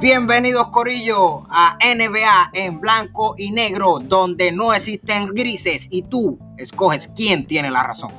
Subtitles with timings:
[0.00, 7.12] Bienvenidos Corillo a NBA en blanco y negro, donde no existen grises y tú escoges
[7.14, 8.10] quién tiene la razón.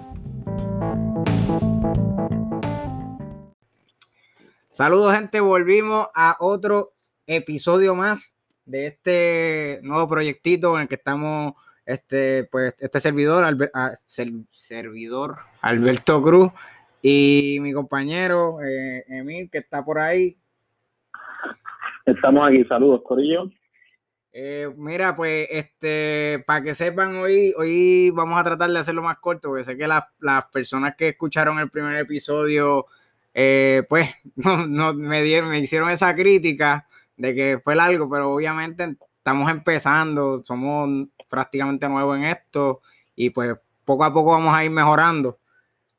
[4.70, 6.94] Saludos gente, volvimos a otro
[7.26, 13.94] episodio más de este nuevo proyectito en el que estamos, este, pues, este servidor, ah,
[14.52, 16.52] servidor Alberto Cruz
[17.02, 20.38] y mi compañero eh, Emil que está por ahí.
[22.06, 23.50] Estamos aquí, saludos, Corillo.
[24.34, 29.18] Eh, mira, pues, este, para que sepan, hoy, hoy vamos a tratar de hacerlo más
[29.20, 32.86] corto, porque sé que las personas que escucharon el primer episodio,
[33.34, 34.10] eh, pues,
[34.68, 36.88] no, me, dieron, me hicieron esa crítica
[37.18, 42.82] de que fue largo, pero obviamente estamos empezando, somos prácticamente nuevos en esto,
[43.16, 45.40] y pues poco a poco vamos a ir mejorando.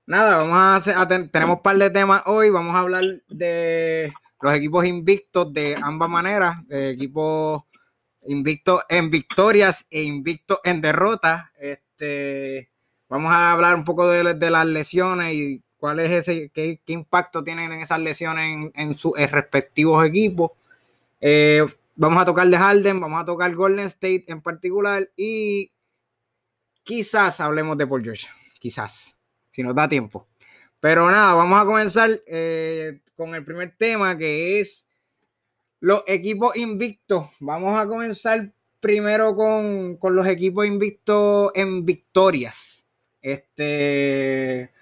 [0.06, 4.52] Nada, vamos a hacer, tenemos un par de temas hoy, vamos a hablar de los
[4.54, 7.62] equipos invictos de ambas maneras, de equipos
[8.26, 11.44] invictos en victorias e invictos en derrotas.
[11.58, 12.68] Este,
[13.08, 17.72] vamos a hablar un poco de, las lesiones y cuál es ese, qué, impacto tienen
[17.72, 20.50] en esas lesiones en, sus respectivos equipos.
[21.20, 25.70] Eh, vamos a tocar de Harden, vamos a tocar Golden State en particular y
[26.82, 28.26] quizás hablemos de Paul George,
[28.58, 29.16] quizás,
[29.50, 30.26] si nos da tiempo.
[30.80, 34.90] Pero nada, vamos a comenzar eh, con el primer tema que es
[35.78, 37.28] los equipos invictos.
[37.38, 42.84] Vamos a comenzar primero con, los equipos invictos en victorias.
[43.20, 44.72] Este.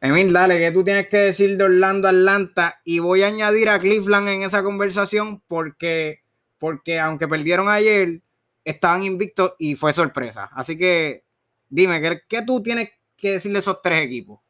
[0.00, 2.80] Emil, dale, ¿qué tú tienes que decir de Orlando Atlanta?
[2.84, 6.22] Y voy a añadir a Cleveland en esa conversación porque,
[6.58, 8.20] porque aunque perdieron ayer,
[8.64, 10.50] estaban invictos y fue sorpresa.
[10.52, 11.24] Así que
[11.68, 14.41] dime, ¿qué, qué tú tienes que decir de esos tres equipos?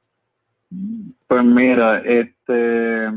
[1.26, 3.10] Pues mira, este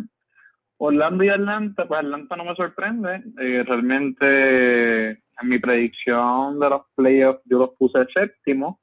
[0.77, 3.23] Orlando y Atlanta, pues Atlanta no me sorprende.
[3.39, 8.79] Eh, realmente en mi predicción de los playoffs yo los puse séptimo.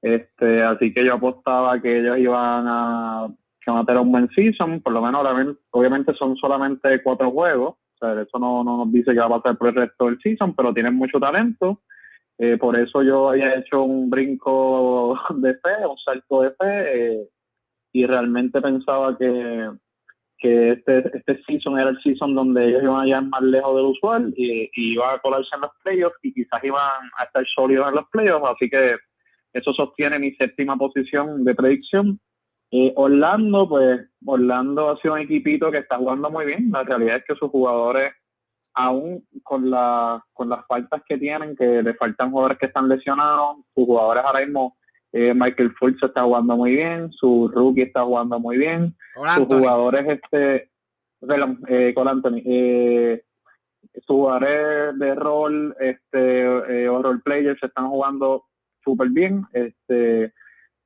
[0.00, 3.28] Este, así que yo apostaba que ellos iban a,
[3.60, 5.24] que van tener un buen season, por lo menos
[5.70, 9.58] obviamente son solamente cuatro juegos, o sea, eso no, nos dice que va a pasar
[9.58, 11.82] por el resto del season, pero tienen mucho talento.
[12.38, 17.12] Eh, por eso yo había hecho un brinco de fe, un salto de fe.
[17.12, 17.28] Eh,
[17.92, 19.70] y realmente pensaba que,
[20.38, 23.86] que este, este season era el season donde ellos iban a llegar más lejos del
[23.86, 27.88] usual y, y iban a colarse en los playoffs y quizás iban a estar sólidos
[27.88, 28.96] en los playoffs, así que
[29.52, 32.20] eso sostiene mi séptima posición de predicción.
[32.70, 36.70] Eh, Orlando, pues Orlando ha sido un equipito que está jugando muy bien.
[36.70, 38.12] La realidad es que sus jugadores,
[38.74, 43.56] aún con, la, con las faltas que tienen, que le faltan jugadores que están lesionados,
[43.74, 44.77] sus jugadores ahora mismo
[45.12, 48.94] eh, Michael Fultz está jugando muy bien, su rookie está jugando muy bien,
[49.36, 50.70] sus jugadores, este,
[51.68, 53.22] eh, con Anthony, eh,
[53.94, 56.42] sus jugadores de rol, este,
[56.82, 58.44] eh, o role players están jugando
[58.84, 59.44] súper bien.
[59.52, 60.32] Este,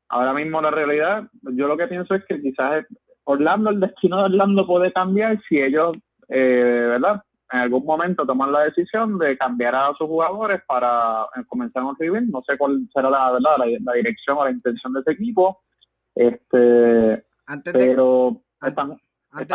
[0.08, 2.84] ahora mismo la realidad, yo lo que pienso es que quizás
[3.24, 5.96] Orlando, el destino de Orlando puede cambiar si ellos,
[6.28, 7.22] eh, ¿verdad?
[7.52, 11.96] En algún momento toman la decisión de cambiar a sus jugadores para eh, comenzar un
[11.98, 12.30] rebuild.
[12.30, 15.60] No sé cuál será la, verdad, la, dirección o la intención de ese equipo.
[16.14, 17.24] Este,
[17.72, 18.96] pero están,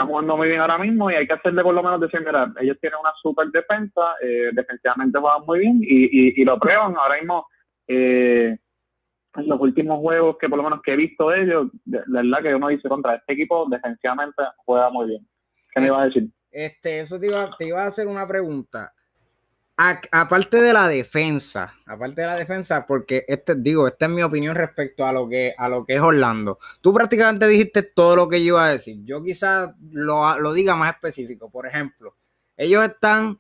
[0.08, 2.78] jugando muy bien ahora mismo y hay que hacerle por lo menos decir, mira, ellos
[2.80, 6.96] tienen una super defensa, eh, defensivamente juegan muy bien y, y, lo prueban.
[6.98, 7.48] Ahora mismo,
[7.88, 8.58] eh,
[9.36, 12.44] en los últimos juegos que por lo menos que he visto de ellos, la verdad
[12.44, 15.28] que uno dice contra este equipo defensivamente juega muy bien.
[15.74, 16.30] ¿Qué me iba a decir?
[16.52, 18.94] Este, eso te iba, te iba a hacer una pregunta.
[20.12, 24.56] aparte de la defensa, aparte de la defensa, porque este, digo, esta es mi opinión
[24.56, 26.60] respecto a lo que, a lo que es Orlando.
[26.82, 28.98] Tú prácticamente dijiste todo lo que yo iba a decir.
[29.04, 31.50] Yo quizás lo, lo diga más específico.
[31.50, 32.16] Por ejemplo,
[32.58, 33.38] ellos están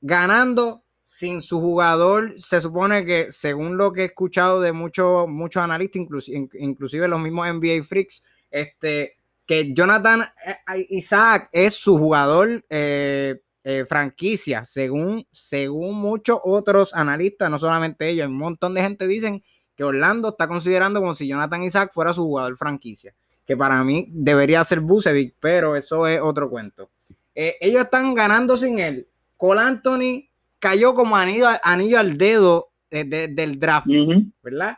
[0.00, 2.38] ganando sin su jugador.
[2.38, 7.48] Se supone que, según lo que he escuchado de muchos, muchos analistas, inclusive los mismos
[7.48, 9.17] NBA Freaks, este,
[9.48, 17.50] que Jonathan eh, Isaac es su jugador eh, eh, franquicia, según, según muchos otros analistas,
[17.50, 19.42] no solamente ellos, un montón de gente dicen
[19.74, 23.14] que Orlando está considerando como si Jonathan Isaac fuera su jugador franquicia,
[23.46, 26.90] que para mí debería ser Bucevic, pero eso es otro cuento.
[27.34, 29.08] ellos están ganando sin él.
[29.38, 30.28] Cole Anthony
[30.58, 33.86] cayó como anillo, anillo al dedo del draft,
[34.42, 34.76] ¿verdad?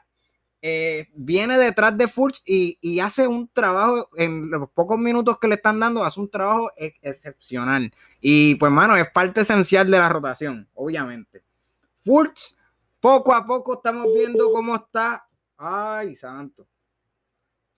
[0.63, 5.55] Eh, viene detrás de Fultz y, hace un trabajo, en los pocos minutos que le
[5.55, 7.91] están dando, hace un trabajo excepcional.
[8.21, 11.43] Y pues, mano, es parte esencial de la rotación, obviamente.
[11.97, 12.59] Fultz,
[13.01, 15.27] poco a poco estamos viendo cómo está.
[15.57, 16.67] Ay, santo.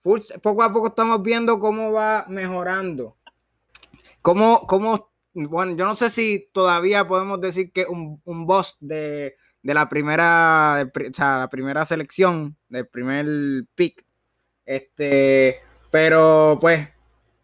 [0.01, 3.17] Fultz, poco a poco estamos viendo cómo va mejorando.
[4.21, 9.35] Cómo, cómo bueno, yo no sé si todavía podemos decir que un, un boss de,
[9.63, 13.25] la primera, o sea, la primera selección, del primer
[13.75, 14.03] pick.
[14.65, 15.59] Este,
[15.91, 16.89] pero pues,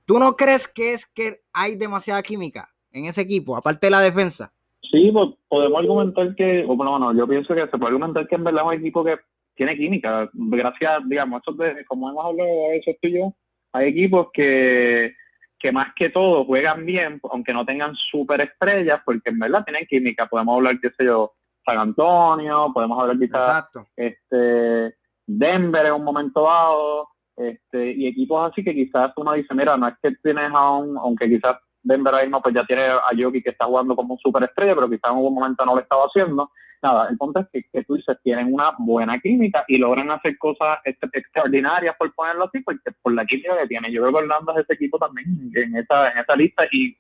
[0.06, 4.02] ¿tú no crees que es que hay demasiada química en ese equipo, aparte de la
[4.02, 4.52] defensa?
[4.92, 5.14] Sí,
[5.48, 8.68] podemos argumentar que, o bueno, yo pienso que se puede argumentar que en verdad es
[8.68, 9.20] un equipo que
[9.56, 10.30] tiene química.
[10.34, 13.34] Gracias, digamos, de, como hemos hablado de eso tú y yo,
[13.74, 15.14] hay equipos que,
[15.60, 19.86] que más que todo juegan bien, aunque no tengan súper estrellas, porque en verdad tienen
[19.86, 20.26] química.
[20.26, 21.34] Podemos hablar, qué sé yo,
[21.70, 24.96] San Antonio, podemos hablar quizás este,
[25.26, 29.88] Denver en un momento dado, este, y equipos así que quizás uno dice, mira, no
[29.88, 33.42] es que tienes a un, aunque quizás Denver ahí no, pues ya tiene a Yoki
[33.42, 36.52] que está jugando como un superestrella, pero quizás en algún momento no lo estaba haciendo.
[36.82, 40.38] Nada, el punto es que, que, tú dices, tienen una buena química y logran hacer
[40.38, 43.92] cosas extraordinarias, por ponerlo así, porque por la química que tiene.
[43.92, 46.96] Yo creo que Orlando es ese equipo también en esa, en esa lista y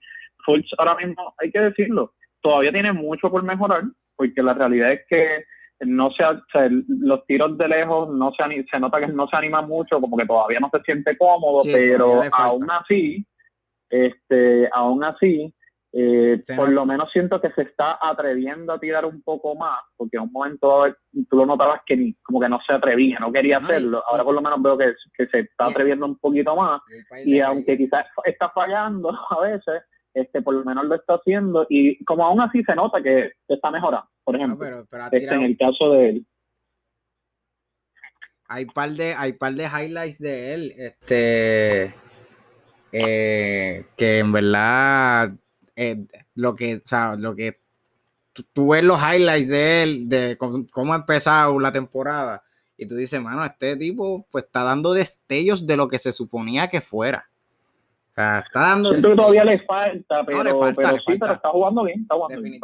[0.45, 3.83] Fultz ahora mismo, hay que decirlo, todavía tiene mucho por mejorar,
[4.19, 5.45] porque la realidad es que
[5.80, 9.38] no se, o sea, los tiros de lejos no se, se nota que no se
[9.38, 13.25] anima mucho, como que todavía no se siente cómodo, pero aún así,
[13.89, 15.56] este, aún así,
[15.94, 20.18] eh, por lo menos siento que se está atreviendo a tirar un poco más, porque
[20.18, 20.94] en un momento
[21.30, 24.04] tú lo notabas que ni, como que no se atrevía, no quería hacerlo.
[24.06, 26.81] Ahora por lo menos veo que, que se está atreviendo un poquito más.
[27.24, 29.81] Y, aunque quizás está fallando a veces,
[30.21, 31.66] este por lo menos lo está haciendo.
[31.69, 34.86] Y como aún así se nota que está mejorando, por ejemplo.
[35.12, 36.25] este, en el caso de él.
[38.48, 41.94] Hay par de, hay par de highlights de él, este
[42.92, 45.31] eh, que en verdad
[45.75, 47.60] eh, lo que, o sea, lo que
[48.54, 52.44] tú, ves los highlights de él, de cómo, ha empezado la temporada,
[52.77, 56.68] y tú dices, mano, este tipo pues está dando destellos de lo que se suponía
[56.68, 57.30] que fuera.
[58.19, 58.89] Está dando.
[58.89, 62.60] Siento que todavía le falta, pero, pero sí, pero está jugando bien, está jugando bien.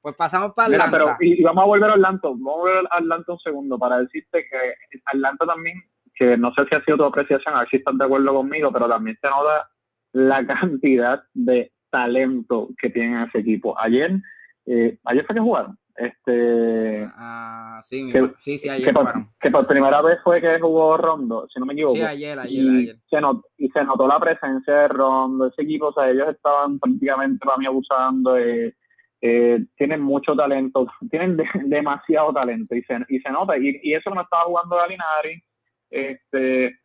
[0.00, 0.90] Pues pasamos para Atlanta.
[0.90, 3.98] pero, y, vamos a volver a Atlanta, vamos a volver a Atlanta un segundo para
[3.98, 5.82] decirte que Atlanta también
[6.14, 8.70] que no sé si ha sido tu apreciación, a ver si estás de acuerdo conmigo,
[8.72, 9.70] pero también se nota
[10.12, 13.78] la cantidad de talento que tiene ese equipo.
[13.78, 14.20] Ayer,
[14.66, 15.78] eh, ayer fue que jugaron.
[15.94, 18.94] Este, ah, sí, sí, sí, ayer
[19.40, 21.96] que por primera vez fue que jugó Rondo, si no me equivoco.
[21.96, 22.96] Sí, ayer, ayer, y ayer.
[23.10, 26.78] Se notó, y se notó la presencia de Rondo, ese equipo, o sea, ellos estaban
[26.78, 28.38] prácticamente para mí abusando.
[28.38, 28.74] Eh,
[29.20, 31.36] eh, tienen mucho talento, tienen
[31.66, 33.58] demasiado talento y se, y se nota.
[33.58, 35.42] Y, y eso no estaba jugando Galinari.
[35.90, 36.78] Este,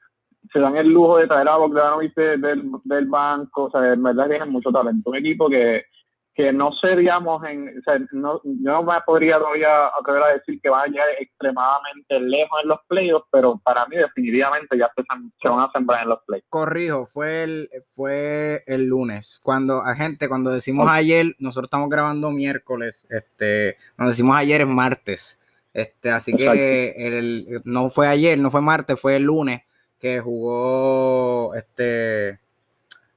[0.51, 4.29] se dan el lujo de traer a Bogdanovic del, del banco, o sea, en verdad
[4.29, 5.09] tienen mucho talento.
[5.09, 5.85] Un equipo que,
[6.37, 10.61] que no seríamos en, o sea, no, yo no me podría todavía atrever a decir
[10.61, 15.01] que va a llegar extremadamente lejos en los playoffs, pero para mí definitivamente ya se,
[15.41, 16.47] se, van a sembrar en los playoffs.
[16.51, 19.39] Corrijo, fue el, fue el lunes.
[19.43, 24.67] Cuando, a gente, cuando decimos ayer, nosotros estamos grabando miércoles, este, cuando decimos ayer es
[24.67, 25.39] martes.
[25.73, 29.63] Este, así que el, no fue ayer, no fue martes, fue el lunes
[29.99, 32.39] que jugó este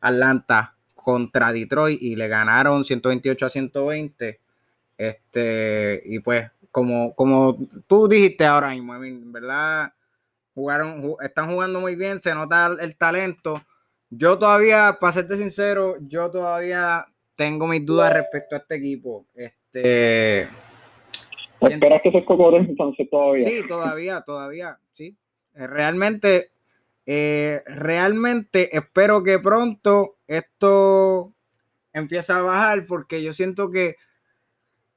[0.00, 4.40] Atlanta contra Detroit y le ganaron 128 a 120.
[4.98, 9.92] Este, y pues, como, como tú dijiste ahora mismo, en verdad,
[10.54, 13.62] jugaron, están jugando muy bien, se nota el talento.
[14.10, 19.24] Yo todavía, para serte sincero, yo todavía tengo mis dudas respecto a este equipo.
[19.34, 20.48] Este.
[21.60, 23.48] ¿Esperas que se entonces todavía?
[23.48, 25.16] Sí, todavía, todavía, sí.
[25.54, 26.50] Realmente
[27.12, 31.34] eh, realmente espero que pronto esto
[31.92, 33.96] empiece a bajar porque yo siento que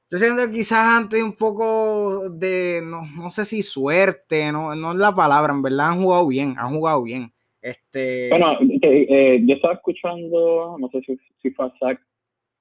[0.08, 4.98] yo siento que quizás antes un poco de, no, sé si suerte, no, no es
[4.98, 7.32] la palabra, en verdad han jugado bien, han jugado bien.
[7.60, 8.28] Este...
[8.30, 12.00] Bueno, eh, eh, yo estaba escuchando, no sé si, si fue Zach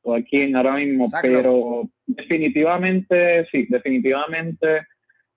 [0.01, 4.87] o aquí ahora mismo, pero definitivamente, sí, definitivamente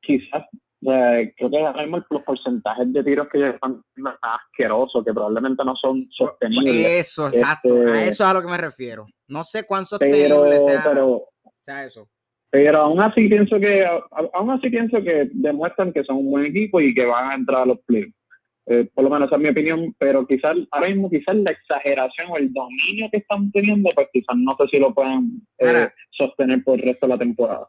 [0.01, 0.47] quizás
[0.87, 3.83] creo que los porcentajes de tiros que están
[4.23, 6.87] asquerosos, que probablemente no son sostenibles.
[6.87, 7.75] Eso, exacto.
[7.75, 9.07] a este, eso es a lo que me refiero.
[9.29, 11.25] No sé cuán sostenible sea, pero,
[11.61, 12.09] sea eso.
[12.51, 16.81] Pero aún así pienso que aún así pienso que demuestran que son un buen equipo
[16.81, 18.15] y que van a entrar a los playoffs.
[18.69, 22.29] Eh, por lo menos esa es mi opinión, pero quizás ahora mismo quizás la exageración
[22.31, 26.65] o el dominio que están teniendo, pues quizás no sé si lo pueden eh, sostener
[26.65, 27.69] por el resto de la temporada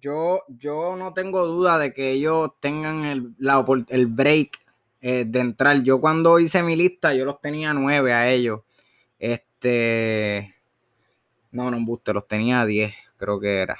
[0.00, 3.34] yo, yo no tengo duda de que ellos tengan el,
[3.88, 4.58] el break
[5.00, 5.82] eh, de entrar.
[5.82, 8.60] Yo cuando hice mi lista, yo los tenía nueve a ellos.
[9.18, 10.54] Este.
[11.52, 13.78] No, no, buste, los tenía diez, creo que era.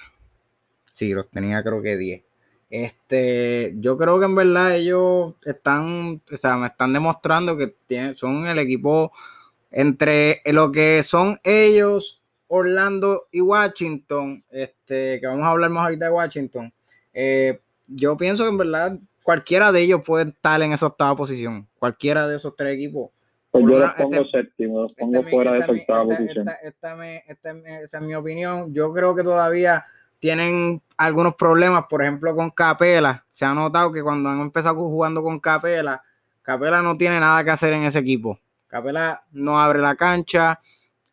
[0.92, 2.23] Sí, los tenía creo que diez.
[2.71, 8.16] Este, yo creo que en verdad ellos están, o sea, me están demostrando que tienen,
[8.16, 9.12] son el equipo
[9.71, 16.07] entre lo que son ellos Orlando y Washington, este, que vamos a hablar más ahorita
[16.07, 16.73] de Washington,
[17.13, 21.69] eh, yo pienso que en verdad cualquiera de ellos puede estar en esa octava posición,
[21.79, 23.11] cualquiera de esos tres equipos.
[23.51, 26.49] Pues yo los pongo este, séptimo, los pongo este fuera de esa octava posición.
[26.63, 28.75] esa es mi opinión.
[28.75, 29.87] Yo creo que todavía
[30.19, 33.25] tienen algunos problemas, por ejemplo, con Capela.
[33.31, 36.03] Se ha notado que cuando han empezado jugando con Capela,
[36.43, 38.39] Capela no tiene nada que hacer en ese equipo.
[38.67, 40.61] Capela no abre la cancha,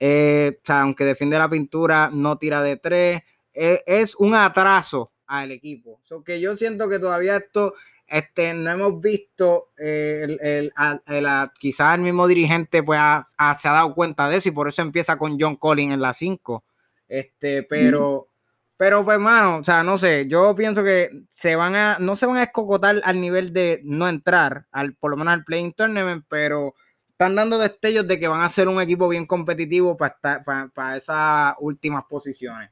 [0.03, 3.21] eh, aunque defiende la pintura, no tira de tres.
[3.53, 5.99] Eh, es un atraso al equipo.
[6.01, 7.75] So que yo siento que todavía esto
[8.07, 10.73] este, no hemos visto eh, el,
[11.59, 12.99] quizás el mismo dirigente pues
[13.59, 16.13] se ha dado cuenta de eso y por eso empieza con John Collins en la
[16.13, 16.63] 5.
[17.07, 18.27] Este, pero,
[18.77, 22.25] pero pues, mano, o sea, no sé, yo pienso que se van a, no se
[22.25, 26.25] van a escocotar al nivel de no entrar, al, por lo menos al Playing Tournament,
[26.27, 26.73] pero
[27.21, 30.41] están dando destellos de que van a ser un equipo bien competitivo para,
[30.73, 32.71] para, esas últimas posiciones.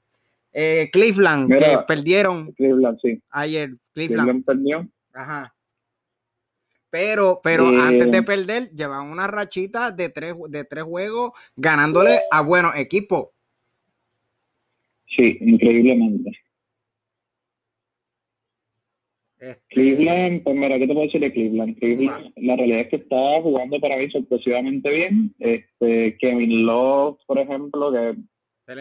[0.52, 3.22] Eh, Cleveland, que perdieron Cleveland, sí.
[3.30, 3.76] ayer.
[3.94, 4.44] Cleveland.
[4.44, 4.90] perdió.
[5.14, 5.54] Ajá.
[6.90, 12.42] Pero, pero antes de perder, llevan una rachita de tres, de tres juegos ganándole a
[12.42, 13.28] buenos equipos.
[15.16, 16.32] Sí, increíblemente.
[19.40, 21.78] Este Cleveland, pues mira, ¿qué te puedo decir de Cleveland?
[21.80, 25.34] Cleveland, la realidad es que está jugando para mí sorpresivamente bien.
[25.40, 28.16] Este, Kevin Love, por ejemplo, que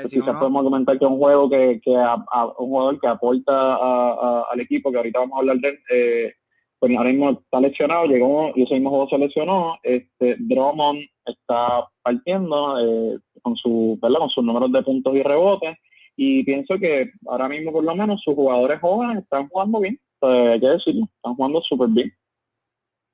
[0.08, 2.16] quizás podemos comentar que es un juego que, que a,
[2.58, 6.32] un jugador que aporta al equipo, que ahorita vamos a hablar de él, eh,
[6.78, 9.76] pues ahora mismo está lesionado, llegó y ese mismo juego se lesionó.
[9.82, 15.76] Este, Drummond está partiendo eh, con, su, con sus números de puntos y rebotes.
[16.16, 19.98] Y pienso que ahora mismo, por lo menos, sus jugadores jóvenes están jugando bien.
[20.22, 22.12] Hay que decirlo, están jugando súper bien.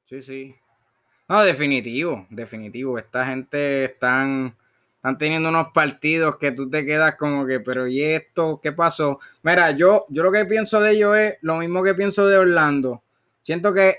[0.04, 0.54] Sí, sí.
[1.28, 2.98] No, definitivo, definitivo.
[2.98, 4.54] Esta gente están,
[4.96, 9.18] están teniendo unos partidos que tú te quedas como que, pero ¿y esto qué pasó?
[9.42, 13.04] Mira, yo, yo lo que pienso de ellos es lo mismo que pienso de Orlando
[13.44, 13.96] siento que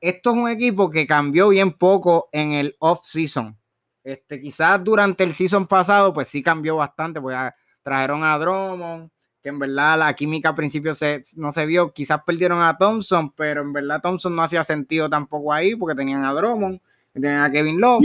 [0.00, 3.56] esto es un equipo que cambió bien poco en el off-season.
[4.02, 7.34] Este, quizás durante el season pasado, pues sí cambió bastante, pues
[7.82, 9.10] trajeron a Drummond,
[9.44, 10.94] que en verdad la química al principio
[11.36, 15.52] no se vio, quizás perdieron a Thompson, pero en verdad Thompson no hacía sentido tampoco
[15.52, 16.80] ahí, porque tenían a Drummond,
[17.12, 18.02] tienen a Kevin Love,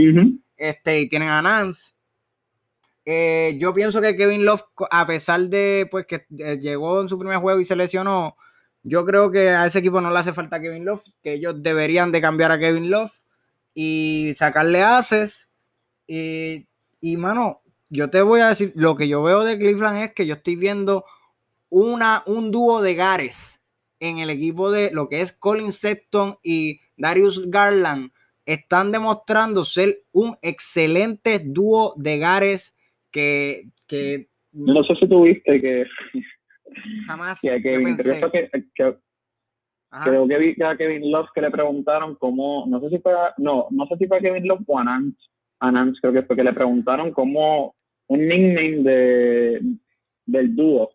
[0.58, 1.93] este, y tienen a Nance.
[3.05, 7.17] Eh, yo pienso que Kevin Love, a pesar de pues, que eh, llegó en su
[7.17, 8.36] primer juego y se lesionó,
[8.84, 12.12] yo creo que a ese equipo no le hace falta Kevin Love, que ellos deberían
[12.12, 13.13] de cambiar a Kevin Love
[13.74, 15.50] y sacarle haces.
[16.05, 16.67] Y,
[17.00, 20.27] y mano, yo te voy a decir, lo que yo veo de Cleveland es que
[20.27, 21.05] yo estoy viendo
[21.69, 23.61] una, un dúo de Gares
[23.99, 28.11] en el equipo de lo que es Colin Sexton y Darius Garland.
[28.45, 32.75] Están demostrando ser un excelente dúo de Gares
[33.11, 34.29] que, que...
[34.51, 35.85] No sé si tuviste que
[37.07, 37.41] Jamás.
[37.41, 38.95] Que, que,
[40.03, 43.67] creo que vi a Kevin Love que le preguntaron cómo, no sé si fue, no,
[43.71, 46.53] no sé si fue a Kevin Love o a Nance, creo que fue que le
[46.53, 47.75] preguntaron cómo
[48.07, 49.61] un nickname de,
[50.25, 50.91] del dúo.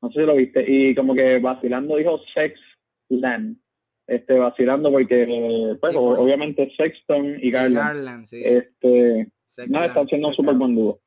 [0.00, 0.64] No sé si lo viste.
[0.66, 2.58] Y como que vacilando dijo Sex
[3.08, 3.56] Land.
[4.06, 8.26] Este, vacilando porque, pues, obviamente Sexton y Garland.
[8.32, 9.28] Este,
[9.68, 11.00] no, está haciendo un súper buen dúo.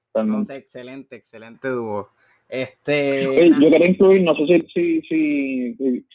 [0.49, 2.09] excelente, excelente dúo.
[2.47, 6.05] Este, yo quería incluir, no sé si, si, si,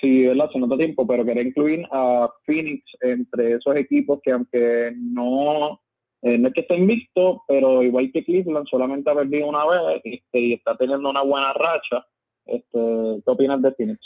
[0.00, 0.50] si ¿verdad?
[0.50, 5.80] se nota tiempo, pero quería incluir a Phoenix entre esos equipos que aunque no,
[6.22, 10.00] eh, no es que estén vistos, pero igual que Cleveland, solamente ha perdido una vez
[10.04, 12.04] este, y está teniendo una buena racha.
[12.46, 12.78] Este,
[13.24, 14.00] ¿Qué opinas de Phoenix?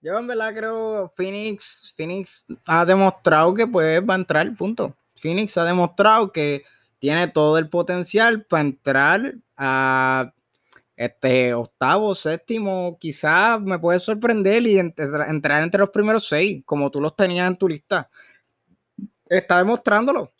[0.00, 4.96] Yo en verdad creo Phoenix, Phoenix ha demostrado que pues va a entrar, punto.
[5.16, 6.62] Phoenix ha demostrado que
[6.98, 10.32] tiene todo el potencial para entrar a
[10.96, 17.00] este octavo, séptimo, quizás me puede sorprender y entrar entre los primeros seis, como tú
[17.00, 18.10] los tenías en tu lista.
[19.26, 20.32] Está demostrándolo.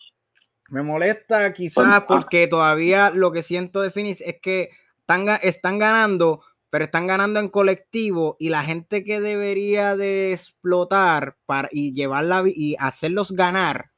[0.69, 2.07] Me molesta quizás ah.
[2.07, 7.41] porque todavía lo que siento de Phoenix es que están, están ganando, pero están ganando
[7.41, 13.91] en colectivo y la gente que debería de explotar para, y llevarla y hacerlos ganar,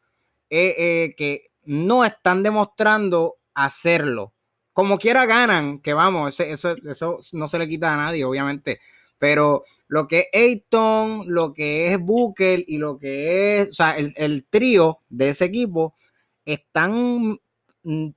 [0.50, 4.34] eh, eh, que no están demostrando hacerlo
[4.72, 8.80] como quiera ganan, que vamos, eso, eso no se le quita a nadie, obviamente.
[9.18, 10.40] Pero lo que es
[10.72, 15.44] Ayton, lo que es Booker y lo que es, o sea, el, trío de ese
[15.44, 15.94] equipo
[16.44, 17.38] están
[17.84, 18.08] mm,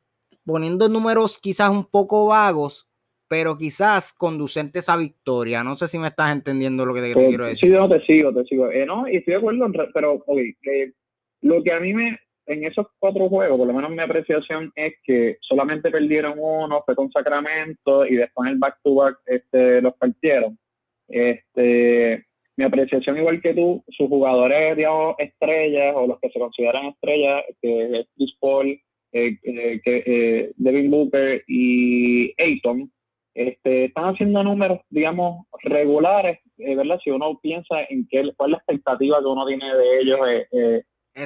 [0.46, 2.88] poniendo números quizás un poco vagos,
[3.28, 5.64] pero quizás conducentes a victoria.
[5.64, 7.70] No sé si me estás entendiendo lo que te, quiero decir.
[7.70, 8.70] Sí, no, te sigo, te sigo.
[8.72, 10.40] Eh, no, y estoy de acuerdo, pero, ok,
[11.42, 14.94] lo que a mí me, en esos cuatro juegos, por lo menos mi apreciación es
[15.04, 20.58] que solamente perdieron uno, fue con Sacramento y después en el back-to-back este, los partieron.
[21.08, 22.26] Este,
[22.58, 27.44] mi apreciación, igual que tú, sus jugadores, digamos, estrellas o los que se consideran estrellas,
[27.62, 28.80] que es Chris Paul,
[29.12, 32.92] eh, eh, eh, Devin Booker y Ayton,
[33.36, 37.00] este, están haciendo números, digamos, regulares, ¿verdad?
[37.04, 40.20] Si uno piensa en qué, cuál es la expectativa que uno tiene de ellos,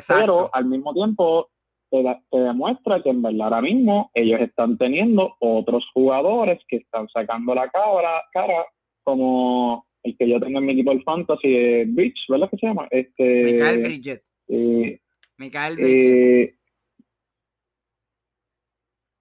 [0.08, 1.50] pero al mismo tiempo
[1.92, 7.54] te, demuestra que en verdad ahora mismo ellos están teniendo otros jugadores que están sacando
[7.54, 8.66] la cara, cara
[9.04, 12.88] como el que yo tengo en mi equipo del Fantasy, Bridge, ¿verdad que se llama?
[12.90, 14.24] Este, Michael Bridget.
[14.48, 15.00] Eh,
[15.38, 16.56] Michael Bridget.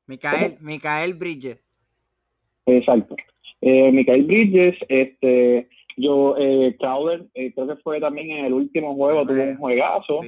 [0.06, 1.67] Michael, Michael Bridget.
[2.68, 3.16] Exacto.
[3.60, 8.94] Eh, Michael Bridges, este, yo, eh, Crowder, eh, creo que fue también en el último
[8.94, 10.20] juego, tuvo un juegazo.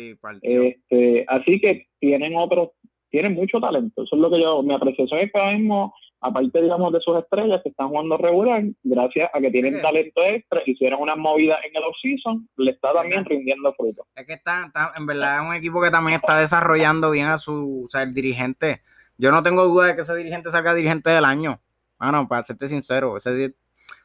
[0.42, 2.70] este, así que tienen otros,
[3.11, 4.02] tienen mucho talento.
[4.02, 7.18] Eso es lo que yo, mi apreciación es que ahora mismo, aparte, digamos, de sus
[7.18, 11.76] estrellas que están jugando regular, gracias a que tienen talento extra, hicieron una movida en
[11.76, 14.06] el off-season, le está también rindiendo fruto.
[14.16, 17.85] Es que está, en verdad, es un equipo que también está desarrollando bien a su,
[17.85, 18.80] o sea, el dirigente.
[19.18, 21.61] Yo no tengo duda de que ese dirigente salga dirigente del año.
[22.00, 23.54] Bueno, para serte sincero, ese,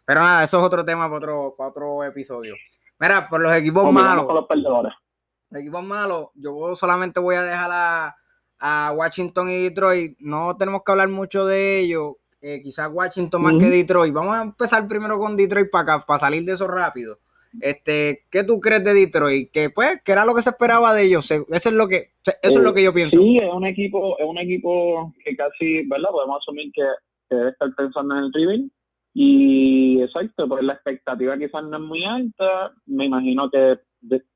[0.06, 2.56] pero nada, eso es otro tema para otro, para otro episodio.
[3.00, 4.26] Mira, por los equipos malos.
[4.28, 8.16] Los, equipos malos, yo solamente voy a dejar a,
[8.60, 10.18] a, Washington y Detroit.
[10.20, 12.14] No tenemos que hablar mucho de ellos.
[12.42, 14.14] Eh, quizás Washington más que Detroit.
[14.14, 17.18] Vamos a empezar primero con Detroit para, para salir de eso rápido.
[17.62, 19.52] Este, ¿qué tú crees de Detroit?
[19.52, 21.32] Que pues, que era lo que se esperaba de ellos.
[21.32, 23.18] Eso es lo que, eso es lo que yo pienso.
[23.18, 26.10] Sí, es un equipo, es un equipo que casi, ¿verdad?
[26.12, 26.84] Podemos asumir que
[27.30, 28.72] que debe estar pensando en el reveal.
[29.14, 32.74] Y exacto, pues la expectativa quizás no es muy alta.
[32.86, 33.80] Me imagino que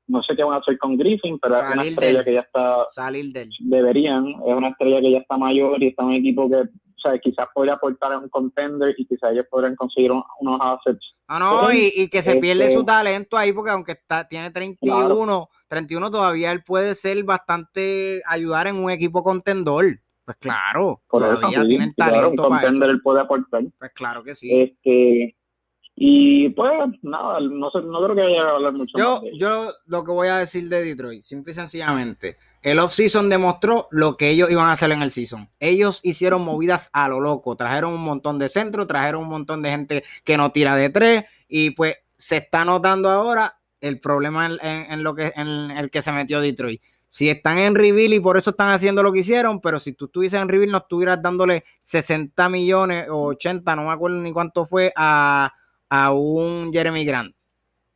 [0.08, 2.86] no sé qué van a hacer con Griffin, pero es una estrella que ya está.
[2.90, 3.50] Salir del.
[3.60, 4.28] Deberían.
[4.28, 6.68] Es una estrella que ya está mayor y está en un equipo que
[7.02, 11.14] o sea, quizás podría aportar a un contender y quizás ellos podrían conseguir unos assets.
[11.28, 15.48] Ah, no, y, que se pierde este su talento ahí porque aunque está, tiene 31,
[15.68, 20.00] 31 todavía él puede ser bastante ayudar en un equipo contendor.
[20.30, 23.00] Pues claro, todavía tienen talento para eso.
[23.02, 23.64] puede aportar.
[23.78, 24.48] Pues claro que sí.
[24.52, 25.36] Este,
[25.96, 26.70] y pues
[27.02, 30.28] nada, no, sé, no creo que haya que hablar mucho yo, Yo lo que voy
[30.28, 34.72] a decir de Detroit, simple y sencillamente, el off-season demostró lo que ellos iban a
[34.72, 35.50] hacer en el season.
[35.58, 39.70] Ellos hicieron movidas a lo loco, trajeron un montón de centros, trajeron un montón de
[39.70, 44.60] gente que no tira de tres y pues se está notando ahora el problema en,
[44.62, 48.36] en lo que en el que se metió Detroit si están en reveal y por
[48.36, 51.64] eso están haciendo lo que hicieron, pero si tú estuvieses en reveal no estuvieras dándole
[51.80, 55.52] 60 millones o 80, no me acuerdo ni cuánto fue, a,
[56.12, 57.34] un Jeremy Grant.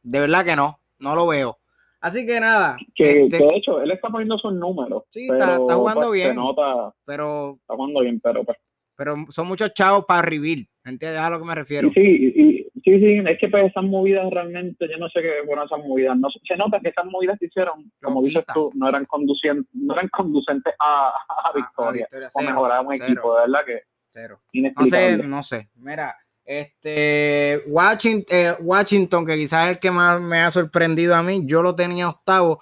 [0.03, 1.59] De verdad que no, no lo veo.
[2.00, 2.77] Así que nada.
[2.94, 5.05] Que, este de hecho, él está poniendo sus números.
[5.11, 6.29] Sí, está, jugando pues, bien.
[6.31, 8.59] Se nota, pero, está jugando bien, pero pues.
[8.96, 10.66] Pero son muchos chavos para reveal.
[10.85, 11.90] ¿Entiendes a lo que me refiero?
[11.94, 15.64] Sí, y, Sí, sí, es que pues esas movidas realmente, yo no sé qué fueron
[15.64, 16.18] esas movidas.
[16.18, 19.94] No, se nota que esas movidas que hicieron, como dices tú, no eran, conducentes, no
[19.94, 23.81] eran conducentes a, a, victoria, o mejorar un equipo, de verdad que
[24.12, 24.40] cero.
[24.53, 25.70] No sé, no sé.
[25.77, 31.23] Mira, este Washington, eh, Washington, que quizás es el que más me ha sorprendido a
[31.23, 32.61] mí, yo lo tenía octavo.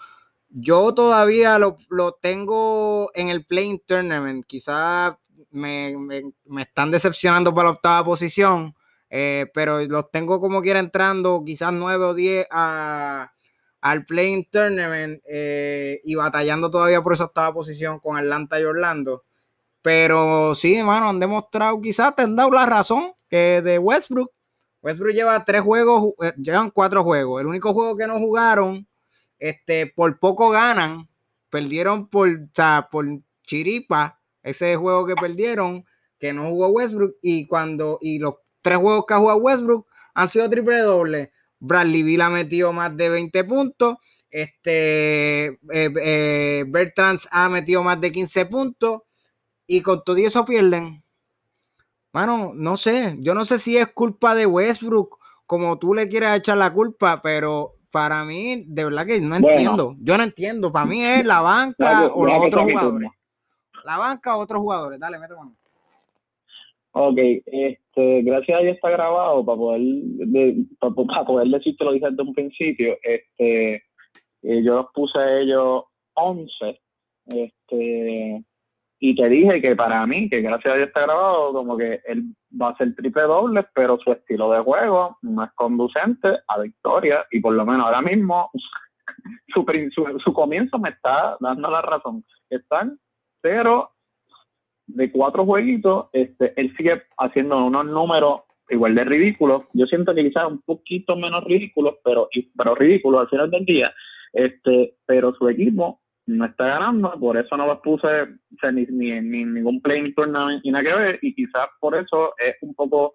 [0.49, 4.47] Yo todavía lo, lo tengo en el Playing Tournament.
[4.47, 5.15] Quizás
[5.51, 8.73] me, me, me están decepcionando para la octava posición
[9.15, 16.01] eh, pero los tengo como quiera entrando, quizás 9 o 10 al Playing Tournament eh,
[16.03, 19.25] y batallando todavía por esa octava posición con Atlanta y Orlando.
[19.83, 24.33] Pero sí, hermano, han demostrado, quizás te han dado la razón que de Westbrook.
[24.81, 27.43] Westbrook lleva tres juegos, eh, llevan cuatro juegos.
[27.43, 28.89] El único juego que no jugaron,
[29.39, 31.11] este, por poco ganan.
[31.51, 32.31] Perdieron por,
[32.91, 33.07] por
[33.43, 35.85] chiripa, ese juego que perdieron,
[36.19, 37.17] que no jugó Westbrook.
[37.21, 41.33] Y cuando, y los tres juegos que ha jugado Westbrook han sido triple doble.
[41.59, 43.97] Bradley Bill ha metido más de 20 puntos.
[44.31, 49.03] Este eh, eh, Bertrands ha metido más de 15 puntos.
[49.67, 51.03] Y con todo eso pierden.
[52.13, 53.17] Bueno, no sé.
[53.21, 57.23] Yo no sé si es culpa de Westbrook, como tú le quieres echar la culpa,
[57.23, 59.97] pero para mí, de verdad que no entiendo.
[60.01, 60.73] Yo no entiendo.
[60.73, 63.11] Para mí es la banca o los otros jugadores.
[63.85, 64.99] La banca o otros jugadores.
[64.99, 65.55] Dale, mete mano.
[66.93, 67.19] Ok,
[67.95, 69.83] este, gracias a Dios está grabado para poder,
[70.79, 72.97] para, poder decir que lo dije desde un principio.
[73.03, 73.75] Este,
[74.43, 76.81] eh, yo los puse a ellos 11.
[77.27, 78.45] Este,
[78.99, 82.35] y te dije que para mí, que gracias a Dios está grabado, como que él
[82.61, 87.27] va a ser triple doble, pero su estilo de juego no es conducente a victoria.
[87.31, 88.51] Y por lo menos ahora mismo
[89.55, 92.25] su, comienzo me está dando la razón.
[92.49, 92.99] Están
[93.43, 93.92] pero
[94.87, 99.65] de cuatro jueguitos, este, él sigue haciendo unos números igual de ridículos.
[99.73, 103.93] Yo siento que quizás un poquito menos ridículos, pero, pero ridículos al final del día.
[104.33, 108.09] Este, pero su equipo no está ganando, por eso no los puse
[108.73, 112.55] ni, ni, ni, ningún playing tournament ni nada que ver, y quizás por eso es
[112.63, 113.13] un poco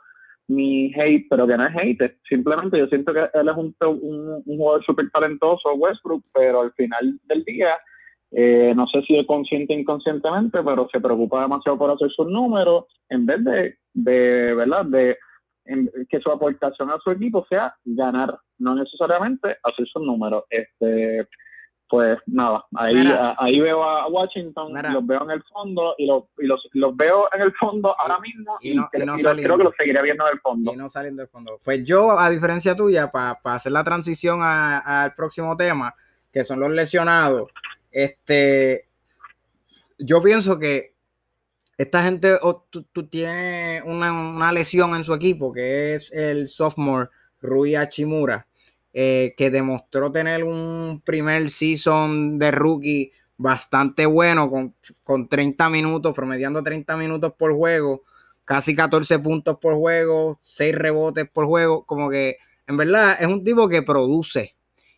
[0.47, 4.43] mi hate, pero que no es hate, simplemente yo siento que él es un, un,
[4.45, 7.77] un jugador súper talentoso, Westbrook, pero al final del día
[8.31, 12.27] eh, no sé si es consciente o inconscientemente, pero se preocupa demasiado por hacer sus
[12.27, 14.85] números en vez de, de ¿verdad?
[14.85, 15.17] De
[16.09, 20.45] que su aportación a su equipo sea ganar, no necesariamente hacer sus números.
[20.49, 21.27] Este,
[21.89, 22.95] pues nada, ahí,
[23.37, 27.29] ahí veo a Washington, los veo en el fondo y, los, y los, los, veo
[27.33, 30.73] en el fondo ahora mismo y, creo que los seguiré viendo en el fondo.
[30.73, 31.59] Y no saliendo del fondo.
[31.63, 35.95] Pues yo, a diferencia tuya, para hacer la transición al próximo tema,
[36.31, 37.51] que son los lesionados,
[37.91, 38.87] este,
[39.97, 40.93] yo pienso que
[41.77, 48.47] esta gente, tú, tienes una, lesión en su equipo, que es el sophomore Rui Hachimura,
[48.93, 54.73] eh, que demostró tener un primer season de rookie bastante bueno, con,
[55.03, 58.03] con 30 minutos, promediando 30 minutos por juego,
[58.43, 63.43] casi 14 puntos por juego, 6 rebotes por juego, como que en verdad es un
[63.43, 64.55] tipo que produce.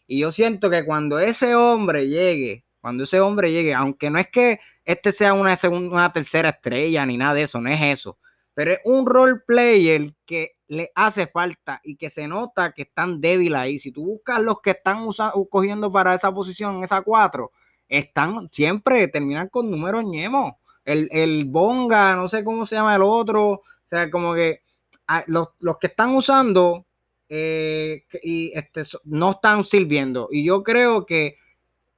[0.08, 4.28] Y yo siento que cuando ese hombre llegue cuando ese hombre llegue, aunque no es
[4.30, 8.18] que este sea una, segunda, una tercera estrella ni nada de eso, no es eso,
[8.54, 13.20] pero es un role player que le hace falta y que se nota que están
[13.20, 13.80] débiles ahí.
[13.80, 15.06] Si tú buscas los que están
[15.50, 17.52] cogiendo para esa posición, esa cuatro,
[17.88, 20.54] están siempre terminan con números ñemos.
[20.86, 24.62] El, el Bonga, no sé cómo se llama el otro, o sea, como que
[25.08, 26.86] ah, los, que están usando
[27.28, 30.30] eh, y este, no están sirviendo.
[30.32, 31.38] Y yo creo que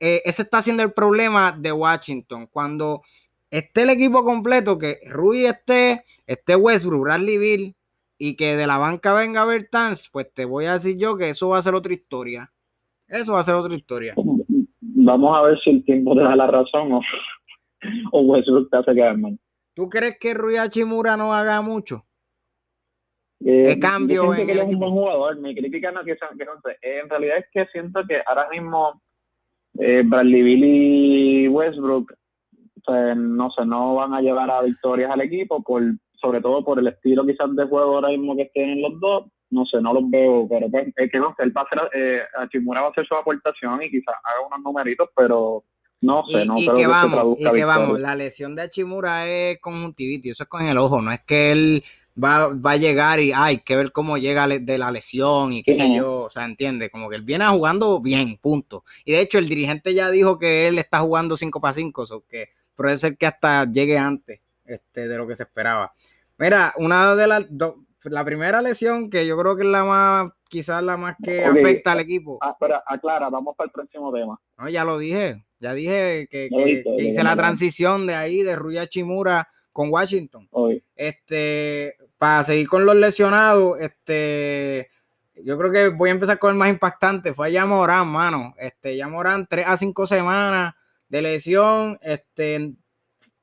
[0.02, 2.48] eh, ese está siendo el problema de Washington.
[2.48, 3.04] Cuando
[3.52, 7.76] esté el equipo completo, que Rui esté, esté Westbrook, Bradley Bill
[8.18, 11.50] y que de la banca venga Bertans, pues te voy a decir yo que eso
[11.50, 12.52] va a ser otra historia.
[13.08, 14.16] Eso va a ser otra historia.
[14.80, 17.02] Vamos a ver si el tiempo te da la razón o,
[18.12, 19.38] o Westbrook te hace quedar mal.
[19.76, 22.08] ¿Tú crees que Rui Hachimura no haga mucho?
[23.42, 24.36] Eh, ¿Qué cambio?
[24.36, 25.38] Yo que él es un buen jugador.
[25.40, 26.78] Mi crítica no es que, que no sé.
[26.82, 29.02] En realidad es que siento que ahora mismo
[29.80, 32.14] eh, Bradley Bill y Westbrook,
[32.86, 36.80] pues, no sé, no van a llevar a victorias al equipo, por, sobre todo por
[36.80, 39.26] el estilo quizás de juego ahora mismo que tienen los dos.
[39.50, 41.90] No sé, no los veo, pero pues, es que no sé, él va a hacer,
[41.94, 45.66] eh, Chimura va a hacer su aportación y quizás haga unos numeritos, pero
[46.00, 50.32] no sé, no creo que, vamos, y que vamos, la lesión de Achimura es conjuntivitis,
[50.32, 51.84] eso es con el ojo, no es que él
[52.22, 55.76] va, va a llegar y hay que ver cómo llega de la lesión y qué
[55.76, 58.84] sé yo, o sea, entiende, como que él viene jugando bien, punto.
[59.06, 62.26] Y de hecho el dirigente ya dijo que él está jugando 5 para 5, o
[62.26, 65.94] que puede ser que hasta llegue antes este, de lo que se esperaba.
[66.38, 67.46] Mira, una de las
[68.04, 71.92] la primera lesión que yo creo que es la más, quizás la más que afecta
[71.92, 72.40] al equipo.
[72.42, 74.40] Ah, espera, aclara, vamos para el próximo tema.
[74.58, 76.50] No, ya lo dije, ya dije que,
[76.98, 80.50] hice la transición de ahí, de Ruya Chimura con Washington.
[80.96, 84.90] Este, para seguir con los lesionados, este,
[85.44, 87.34] yo creo que voy a empezar con el más impactante.
[87.34, 88.54] Fue a Morán, mano.
[88.58, 90.76] Este, Morán, tres a cinco semanas
[91.08, 91.98] de lesión.
[92.02, 92.74] Este,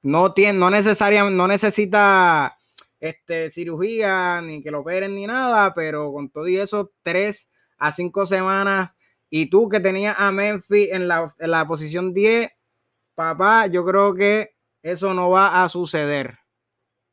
[0.03, 2.57] no tiene, no necesariamente, no necesita
[3.01, 7.93] este, cirugía, ni que lo operen, ni nada, pero con todo y eso, tres a
[7.93, 8.95] cinco semanas.
[9.31, 12.51] Y tú que tenías a Memphis en la, en la posición 10,
[13.14, 16.38] papá, yo creo que eso no va a suceder.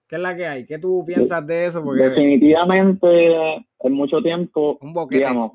[0.07, 0.65] ¿Qué es la que hay?
[0.65, 1.83] ¿Qué tú piensas de eso?
[1.83, 2.03] Porque...
[2.03, 5.53] Definitivamente, en mucho tiempo, digamos,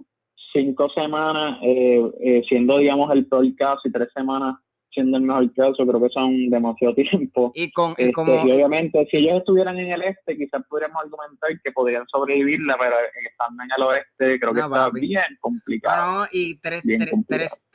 [0.52, 4.56] cinco semanas eh, eh, siendo, digamos, el peor caso y tres semanas
[4.92, 7.52] siendo el mejor caso, creo que son demasiado tiempo.
[7.54, 8.42] Y, con, este, como...
[8.42, 12.96] obviamente, si ellos estuvieran en el este, quizás podríamos argumentar que podrían sobrevivirla, pero
[13.28, 16.26] estando en el oeste, creo que está bien complicado.
[16.32, 16.84] y tres,
[17.26, 17.66] tres,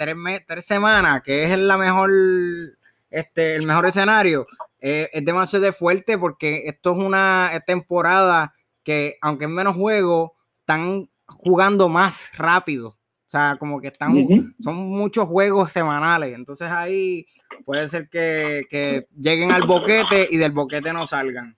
[0.46, 2.10] tres, semanas, que es la mejor
[3.16, 4.46] este, el mejor escenario,
[4.82, 11.10] eh, es demasiado fuerte porque esto es una temporada que, aunque es menos juego, están
[11.26, 12.90] jugando más rápido.
[12.90, 16.36] O sea, como que están, son muchos juegos semanales.
[16.36, 17.26] Entonces ahí
[17.64, 21.58] puede ser que, lleguen al boquete y del boquete no salgan.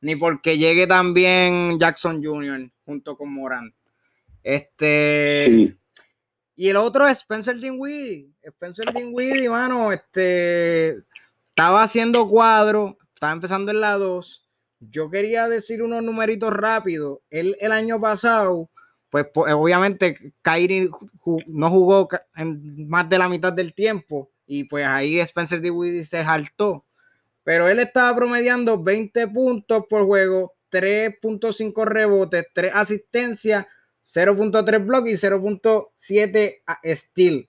[0.00, 2.70] Ni porque llegue también Jackson Jr.
[2.86, 3.74] junto con Morant.
[4.42, 5.76] Este.
[6.56, 8.30] Y el otro es Spencer Dinwiddie.
[8.42, 10.98] Spencer Dinwiddie, mano, este,
[11.48, 14.48] estaba haciendo cuadro, estaba empezando en la 2.
[14.80, 17.20] Yo quería decir unos numeritos rápidos.
[17.30, 18.70] Él el año pasado
[19.14, 20.90] pues, obviamente Kyrie
[21.46, 22.08] no jugó
[22.88, 26.84] más de la mitad del tiempo y pues ahí Spencer Dinwiddie se saltó.
[27.44, 33.64] Pero él estaba promediando 20 puntos por juego, 3.5 rebotes, 3 asistencias,
[34.04, 36.62] 0.3 bloques y 0.7
[36.94, 37.48] steal.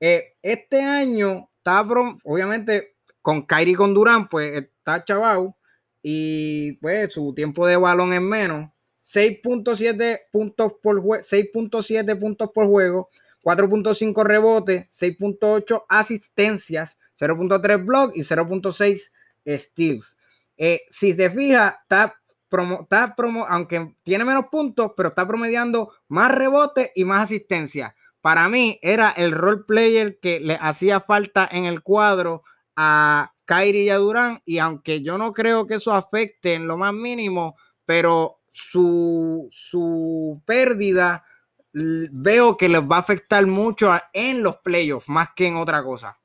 [0.00, 5.54] Eh, este año está, obviamente, con Kyrie con Durán, pues está chaval
[6.02, 8.70] y pues su tiempo de balón es menos.
[9.02, 13.08] 6.7 puntos por juego, 6.7 puntos por juego,
[13.42, 19.10] 4.5 rebotes, 6.8 asistencias, 0.3 blocks y 0.6
[19.58, 20.16] steals.
[20.56, 22.14] Eh, si te fijas, está,
[22.48, 27.94] promo, está promo, aunque tiene menos puntos, pero está promediando más rebotes y más asistencia.
[28.20, 32.42] Para mí era el role player que le hacía falta en el cuadro
[32.76, 34.40] a Kyrie y a Durán.
[34.44, 40.42] Y aunque yo no creo que eso afecte en lo más mínimo, pero su, su
[40.44, 41.24] pérdida
[41.72, 46.18] veo que les va a afectar mucho en los playoffs, más que en otra cosa.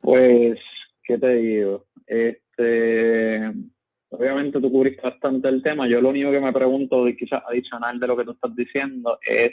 [0.00, 0.58] Pues,
[1.04, 1.86] ¿qué te digo?
[2.56, 3.52] Este,
[4.10, 5.88] obviamente tú cubriste bastante el tema.
[5.88, 9.52] Yo lo único que me pregunto, quizás adicional de lo que tú estás diciendo, es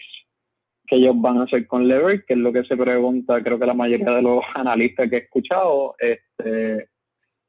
[0.87, 3.65] qué ellos van a hacer con Lever, que es lo que se pregunta, creo que
[3.65, 5.95] la mayoría de los analistas que he escuchado.
[5.99, 6.89] Este,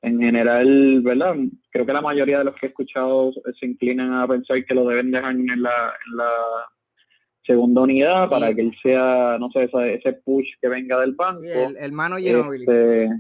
[0.03, 1.37] en general, ¿verdad?
[1.71, 4.87] Creo que la mayoría de los que he escuchado se inclinan a pensar que lo
[4.87, 6.31] deben dejar en la, en la
[7.43, 11.43] segunda unidad para que él sea, no sé, ese, push que venga del banco.
[11.43, 13.11] el hermano este,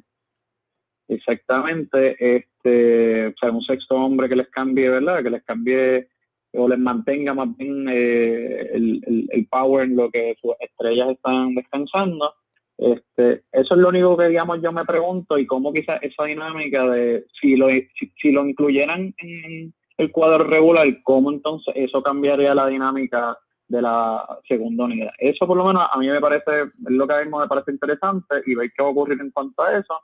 [1.11, 5.25] Exactamente, este, o sea, un sexto hombre que les cambie, ¿verdad?
[5.25, 6.09] Que les cambie
[6.53, 11.57] o les mantenga más bien eh, el, el, power en lo que sus estrellas están
[11.57, 12.33] descansando.
[12.79, 16.87] Este, eso es lo único que, digamos, yo me pregunto y cómo quizás esa dinámica
[16.87, 22.68] de si lo, si, lo incluyeran en el cuadro regular, cómo entonces eso cambiaría la
[22.68, 25.11] dinámica de la segunda unidad.
[25.18, 28.37] Eso por lo menos a mí me parece, es lo que mismo me parece interesante
[28.46, 29.94] y ver qué va a ocurrir en cuanto a eso.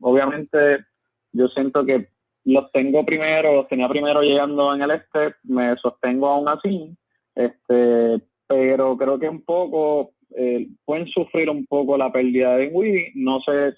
[0.00, 0.84] Obviamente
[1.32, 2.08] yo siento que
[2.44, 6.96] los tengo primero, los tenía primero llegando en el este, me sostengo aún así,
[7.34, 13.12] este, pero creo que un poco eh, pueden sufrir un poco la pérdida de Wii,
[13.16, 13.74] no sé,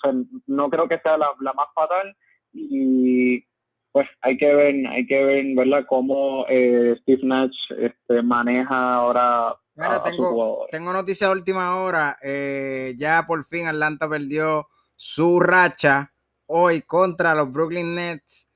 [0.47, 2.15] no creo que sea la, más fatal
[2.53, 3.45] y
[3.93, 5.85] pues hay que ver, hay que ver, ¿verdad?
[5.89, 9.57] Cómo eh, Steve Nash este, maneja ahora.
[10.05, 12.17] tengo, tengo noticia de última hora.
[12.23, 14.69] Eh, ya por fin Atlanta perdió
[15.03, 16.13] su racha
[16.45, 18.51] hoy contra los Brooklyn Nets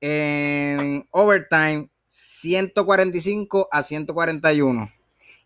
[0.00, 4.90] en overtime 145 a 141.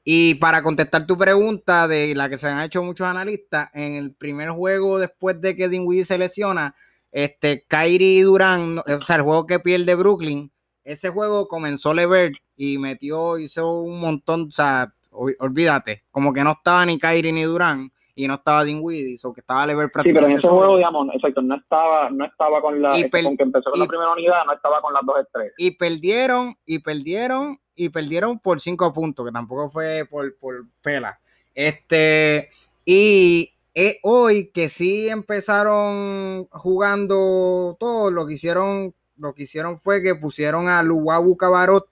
[0.02, 4.14] Y para contestar tu pregunta de la que se han hecho muchos analistas, en el
[4.14, 6.74] primer juego después de que Dinwiddie se lesiona,
[7.12, 10.50] este, Kyrie Durán, o sea, el juego que pierde Brooklyn,
[10.84, 16.52] ese juego comenzó Levert y metió, hizo un montón, o sea, olvídate, como que no
[16.52, 17.92] estaba ni Kyrie ni Durán
[18.24, 20.20] y no estaba Dinwiddie, o que estaba Levert prácticamente.
[20.20, 23.42] Sí, pero en ese juego, digamos, exacto, no estaba, no estaba con la, con que
[23.42, 25.54] empezó con la primera unidad, no estaba con las dos estrellas.
[25.56, 31.18] Y perdieron, y perdieron y perdieron por cinco puntos, que tampoco fue por, por pela.
[31.54, 32.50] Este,
[32.84, 33.54] y
[34.02, 40.68] hoy que sí empezaron jugando todo, lo que hicieron, lo que hicieron fue que pusieron
[40.68, 41.88] a Luwabu Cabarot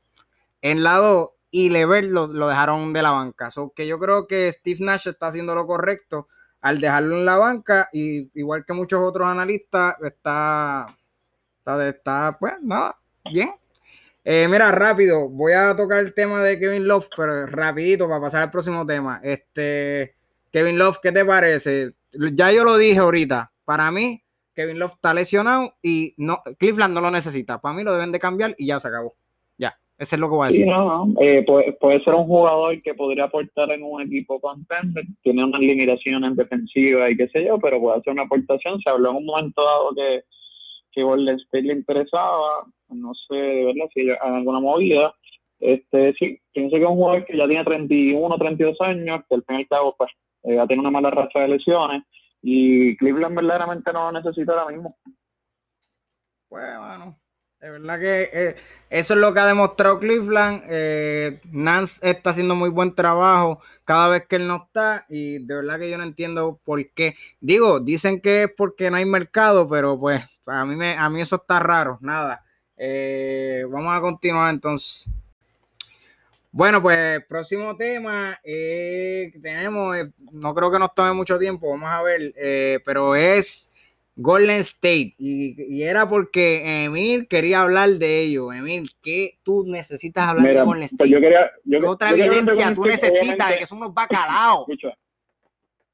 [0.61, 3.51] en lado y Lever lo, lo, dejaron de la banca.
[3.51, 6.29] So que yo creo que Steve Nash está haciendo lo correcto
[6.61, 10.87] al dejarlo en la banca, y igual que muchos otros analistas, está,
[11.59, 12.99] está, está pues nada,
[13.33, 13.55] bien.
[14.25, 18.43] Eh, mira, rápido, voy a tocar el tema de Kevin Love, pero rapidito para pasar
[18.43, 19.21] al próximo tema.
[19.23, 20.17] Este,
[20.51, 21.95] Kevin Love, ¿qué te parece?
[22.13, 23.53] Ya yo lo dije ahorita.
[23.65, 24.23] Para mí,
[24.55, 27.61] Kevin Love está lesionado y no, Cleveland no lo necesita.
[27.61, 29.15] Para mí lo deben de cambiar y ya se acabó.
[29.99, 30.65] Eso es lo que voy a decir.
[30.65, 35.05] Sí, no, eh, puede, ser un jugador que podría aportar en un equipo contender.
[35.23, 38.81] Tiene unas limitaciones defensivas y qué sé yo, pero puede hacer una aportación.
[38.81, 40.23] Se habló en un momento dado que,
[40.93, 45.15] que Golden State le interesaba no sé de verdad si hay alguna movida.
[45.61, 49.45] Este, sí, pienso que es un jugador que ya tiene 31, 32 años, que al
[49.45, 50.11] fin y al cabo pues,
[50.45, 52.05] eh, ya tiene una mala racha de lesiones
[52.43, 54.97] y Cleveland verdaderamente no lo necesita ahora mismo.
[56.49, 57.19] Pues bueno,
[57.61, 58.55] de verdad que eh,
[58.88, 60.62] eso es lo que ha demostrado Cleveland.
[60.68, 65.55] Eh, Nance está haciendo muy buen trabajo cada vez que él no está y de
[65.57, 67.16] verdad que yo no entiendo por qué.
[67.40, 71.21] Digo, dicen que es porque no hay mercado, pero pues a mí, me, a mí
[71.21, 72.44] eso está raro, nada.
[72.77, 75.11] Eh, vamos a continuar entonces.
[76.53, 79.97] Bueno, pues próximo tema tenemos,
[80.33, 82.33] no creo que nos tome mucho tiempo, vamos a ver,
[82.85, 83.73] pero es
[84.20, 85.12] Golden State.
[85.16, 88.52] Y, era porque Emil quería hablar de ello.
[88.52, 91.11] Emil, ¿qué tú necesitas hablar de Golden pues State?
[91.11, 91.50] yo quería,
[91.87, 94.68] otra evidencia tú necesitas de que son unos bacalaos?
[94.68, 94.98] Escucha.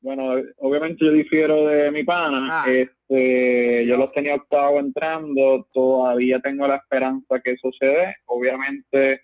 [0.00, 2.62] Bueno, obviamente yo difiero de mi pana.
[2.62, 2.64] Ah.
[2.70, 5.68] este, yo los tenía octavo entrando.
[5.72, 8.16] Todavía tengo la esperanza que eso se dé.
[8.24, 9.20] Obviamente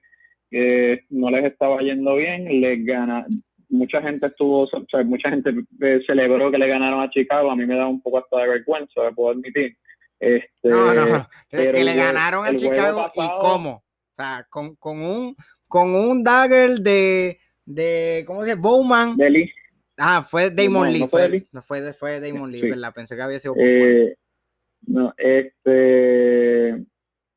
[0.50, 2.60] eh, no les estaba yendo bien.
[2.60, 3.26] Les gana,
[3.70, 7.56] mucha gente estuvo, o sea, mucha gente eh, celebró que le ganaron a Chicago, a
[7.56, 9.76] mí me da un poco hasta de vergüenza, de puedo admitir.
[10.18, 13.70] Este, no, no, que le ganaron a Chicago y cómo.
[13.76, 15.35] O sea, con, con, un,
[15.66, 18.62] con un dagger de, de ¿cómo se llama?
[18.62, 19.16] Bowman.
[19.96, 21.00] Ah, fue Damon Lee.
[21.00, 22.92] No fue, no fue, fue Damon Lee, ¿verdad?
[22.94, 24.16] Pensé que había sido eh,
[24.87, 26.85] no, este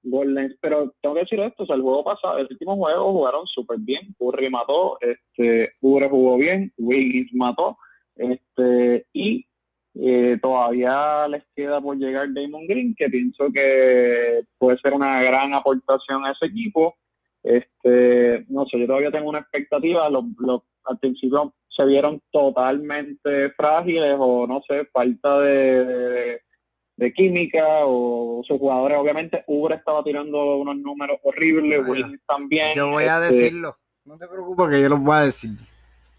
[0.04, 3.48] Golden, pero tengo que decir esto, o sea, el juego pasado, el último juego jugaron
[3.48, 7.78] súper bien, Curry mató, este, Curry jugó bien, Wiggins mató,
[8.16, 9.46] este, y
[9.96, 15.54] eh, todavía les queda por llegar Damon Green, que pienso que puede ser una gran
[15.54, 16.96] aportación a ese equipo.
[17.44, 20.26] Este, no sé, yo todavía tengo una expectativa, los,
[20.86, 26.42] al principio se vieron totalmente frágiles o no sé, falta de
[27.14, 32.74] química o sus jugadores, obviamente, Uber estaba tirando unos números horribles, Willis también.
[32.76, 35.52] Yo voy a este, decirlo, no te preocupes que yo los voy a decir,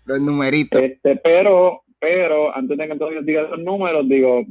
[0.05, 0.81] los numeritos.
[0.81, 4.45] Este, pero, pero, antes de que entonces diga esos números, digo,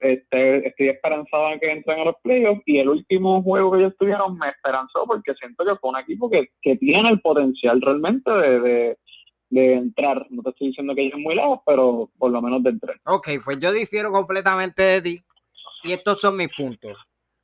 [0.00, 3.94] este, estoy esperanzado en que entren a los playoffs y el último juego que ellos
[3.98, 8.30] tuvieron me esperanzó porque siento que fue un equipo que, que tiene el potencial realmente
[8.30, 8.98] de,
[9.50, 10.26] de entrar.
[10.30, 12.96] No te estoy diciendo que ellos muy lejos, pero por lo menos de entrar.
[13.06, 15.24] Ok, pues yo difiero completamente de ti.
[15.86, 16.96] Y estos son mis puntos.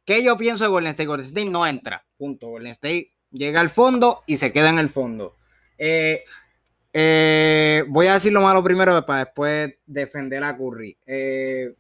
[0.05, 1.07] ¿Qué yo pienso de Golden State?
[1.07, 2.05] Golden State no entra.
[2.17, 2.49] Punto.
[2.49, 5.37] Golden State llega al fondo y se queda en el fondo.
[5.79, 6.25] Eh,
[6.93, 10.97] eh, voy a decir lo malo primero para después defender a Curry.
[11.07, 11.75] Eh,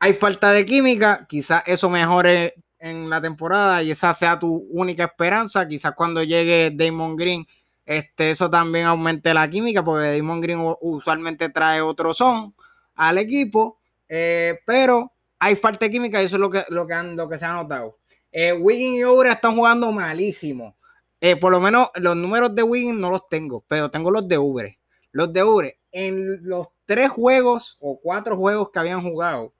[0.00, 5.04] hay falta de química, quizás eso mejore en la temporada y esa sea tu única
[5.04, 5.66] esperanza.
[5.66, 7.46] Quizás cuando llegue Damon Green,
[7.84, 12.54] este, eso también aumente la química, porque Damon Green usualmente trae otro son
[12.94, 13.78] al equipo.
[14.06, 17.38] pero hay falta de química y eso es lo que, lo que, han, lo que
[17.38, 17.98] se ha notado.
[18.30, 20.76] Eh, Wiggins y Obre están jugando malísimo.
[21.20, 24.38] Eh, por lo menos los números de Wiggins no los tengo, pero tengo los de
[24.38, 24.78] Ubre.
[25.10, 29.52] Los de Ubre, en los tres juegos o cuatro juegos que habían jugado,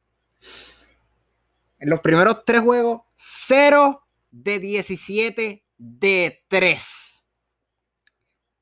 [1.79, 7.25] en los primeros tres juegos, 0 de 17 de 3.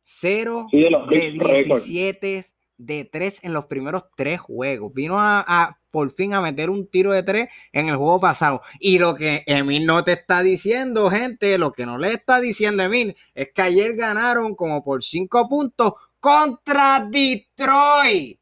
[0.03, 0.67] 0
[1.11, 2.45] de 17
[2.79, 4.93] de 3 en los primeros tres juegos.
[4.93, 8.61] Vino a por fin a meter un tiro de tres en el juego pasado.
[8.81, 12.83] Y lo que Emil no te está diciendo, gente, lo que no le está diciendo
[12.83, 18.39] Emil, es que ayer ganaron como por cinco puntos contra Detroit.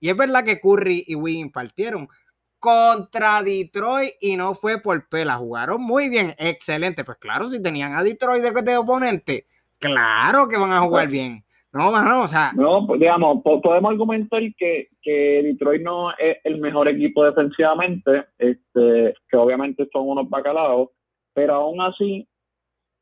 [0.00, 2.10] Y es verdad que Curry y Wiggins partieron
[2.58, 5.38] contra Detroit y no fue por pela.
[5.38, 7.04] Jugaron muy bien, excelente.
[7.04, 9.46] Pues claro, si tenían a Detroit de, de oponente,
[9.78, 11.42] claro que van a jugar pues, bien.
[11.78, 12.52] No, no, o sea.
[12.56, 19.14] No, pues, digamos, podemos argumentar que, que Detroit no es el mejor equipo defensivamente, este,
[19.30, 20.88] que obviamente son unos bacalaos,
[21.32, 22.28] pero aún así,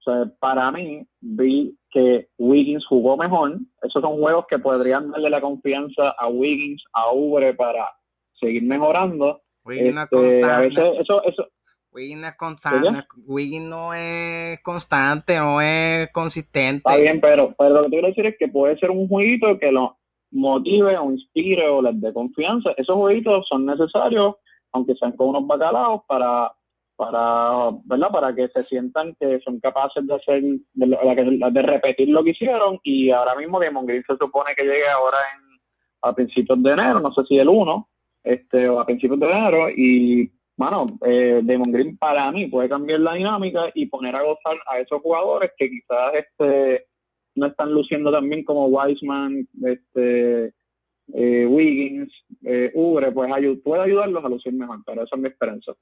[0.00, 3.58] o sea, para mí, vi que Wiggins jugó mejor.
[3.80, 7.90] Esos son juegos que podrían darle la confianza a Wiggins, a Ubre para
[8.38, 9.40] seguir mejorando.
[9.64, 11.48] Wiggins este, a veces eso, eso,
[11.96, 16.82] Wiggins no es constante, Wiggins no es constante, no es consistente.
[16.86, 19.72] Está bien, pero, pero lo que quiero decir es que puede ser un jueguito que
[19.72, 19.96] lo
[20.30, 22.72] motive o inspire o les dé confianza.
[22.76, 24.34] Esos jueguitos son necesarios,
[24.72, 26.52] aunque sean con unos bacalaos, para,
[26.96, 28.10] para, ¿verdad?
[28.10, 30.42] para que se sientan que son capaces de hacer,
[30.74, 32.78] de, de repetir lo que hicieron.
[32.82, 35.58] Y ahora mismo Demon Green se supone que llegue ahora en,
[36.02, 37.88] a principios de enero, no sé si el 1,
[38.22, 43.00] este, o a principios de enero, y bueno, eh, Damon Green para mí puede cambiar
[43.00, 46.86] la dinámica y poner a gozar a esos jugadores que quizás este
[47.36, 50.54] no están luciendo tan bien como Wiseman, este,
[51.12, 53.30] eh, Wiggins, eh, Ubre, pues
[53.62, 55.72] puede ayudarlos a lucir mejor, pero esa es mi esperanza.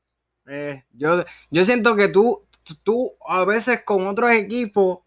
[0.47, 2.43] Eh, yo, yo siento que tú,
[2.83, 4.99] tú a veces con otros equipos,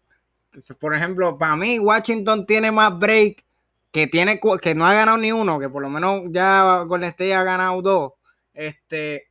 [0.80, 3.44] por ejemplo, para mí Washington tiene más break
[3.92, 7.34] que tiene que no ha ganado ni uno, que por lo menos ya Golden State
[7.34, 8.12] ha ganado dos.
[8.52, 9.27] Este,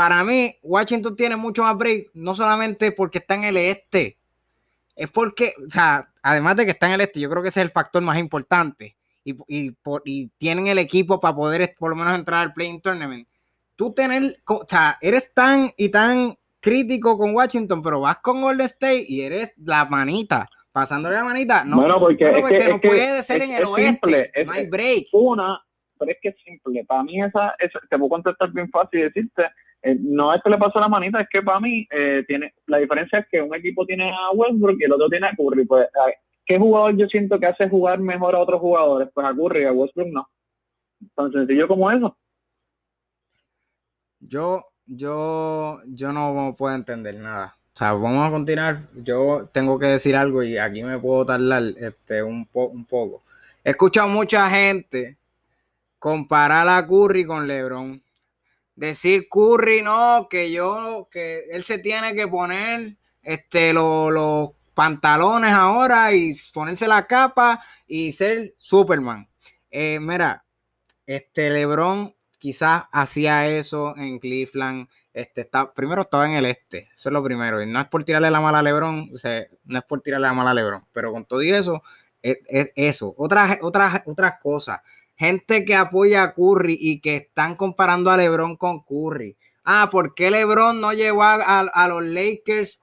[0.00, 4.16] para mí, Washington tiene mucho más break, no solamente porque está en el este,
[4.96, 7.60] es porque, o sea, además de que está en el este, yo creo que ese
[7.60, 8.96] es el factor más importante.
[9.22, 13.28] Y, y, tienen el equipo para poder por lo menos entrar al Playing Tournament.
[13.76, 18.64] Tú tener, o sea, eres tan y tan crítico con Washington, pero vas con Golden
[18.64, 21.62] State y eres la manita, pasándole la manita.
[21.62, 22.24] No, bueno, porque,
[22.70, 25.08] no puede ser en el oeste, no hay break.
[25.12, 25.60] Una,
[25.98, 26.86] pero es que es simple.
[26.86, 29.42] Para mí, esa, esa te puedo contestar bien fácil y decirte,
[29.82, 32.78] eh, no es que le pasó la manita, es que para mí, eh, tiene la
[32.78, 35.64] diferencia es que un equipo tiene a Westbrook y el otro tiene a Curry.
[35.64, 35.88] Pues,
[36.44, 39.08] ¿qué jugador yo siento que hace jugar mejor a otros jugadores?
[39.14, 40.28] Pues a Curry a Westbrook no.
[41.14, 42.16] Tan sencillo como eso.
[44.20, 47.56] Yo, yo, yo no puedo entender nada.
[47.74, 48.80] O sea, vamos a continuar.
[49.02, 53.22] Yo tengo que decir algo y aquí me puedo tardar este, un, un poco.
[53.64, 55.16] He escuchado mucha gente
[55.98, 58.02] comparar a Curry con LeBron.
[58.80, 66.14] Decir Curry, no, que yo, que él se tiene que poner este, los pantalones ahora
[66.14, 69.28] y ponerse la capa y ser Superman.
[69.70, 70.46] Eh, mira,
[71.04, 74.88] este LeBron quizás hacía eso en Cleveland.
[75.12, 77.62] Este, está, primero estaba en el este, eso es lo primero.
[77.62, 80.26] Y no es por tirarle la mala a LeBron, o sea, no es por tirarle
[80.26, 81.82] la mala a LeBron, pero con todo y eso,
[82.22, 82.38] es,
[82.74, 83.14] eso.
[83.18, 84.80] Otras, otras, otras cosas.
[85.20, 89.36] Gente que apoya a Curry y que están comparando a LeBron con Curry.
[89.64, 92.80] Ah, ¿por qué LeBron no llegó a, los Lakers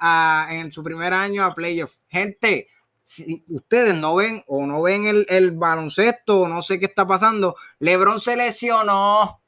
[0.52, 1.96] en su primer año a playoff?
[2.08, 2.68] Gente,
[3.02, 7.08] si ustedes no ven o no ven el, el baloncesto o no sé qué está
[7.08, 9.42] pasando, LeBron se lesionó.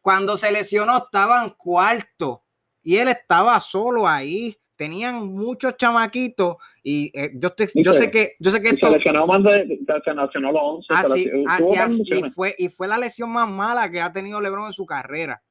[0.00, 2.42] Cuando se lesionó estaban cuarto
[2.82, 8.50] y él estaba solo ahí tenían muchos chamaquitos y eh, yo, yo sé que yo
[8.50, 12.22] sé que esto, se lesionó más de se lesionó los 11 así, ah, ah, y,
[12.30, 15.42] fue y fue la lesión más mala que ha tenido LeBron en su carrera.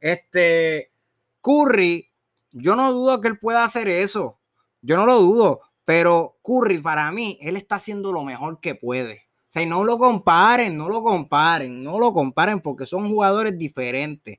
[0.00, 0.90] Este
[1.40, 2.10] Curry,
[2.52, 4.40] yo no dudo que él pueda hacer eso.
[4.80, 9.24] Yo no lo dudo, pero Curry para mí él está haciendo lo mejor que puede.
[9.48, 14.38] O sea, no lo comparen, no lo comparen, no lo comparen porque son jugadores diferentes.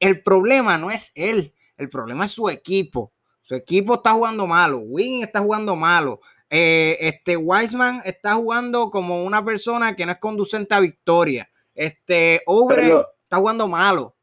[0.00, 3.12] El problema no es él, el problema es su equipo.
[3.44, 4.78] Su equipo está jugando malo.
[4.78, 6.20] Wing está jugando malo.
[6.48, 11.46] Eh, este Wiseman está jugando como una persona que no es conducente a victoria.
[11.74, 12.86] Este Obre
[13.22, 14.16] está jugando malo.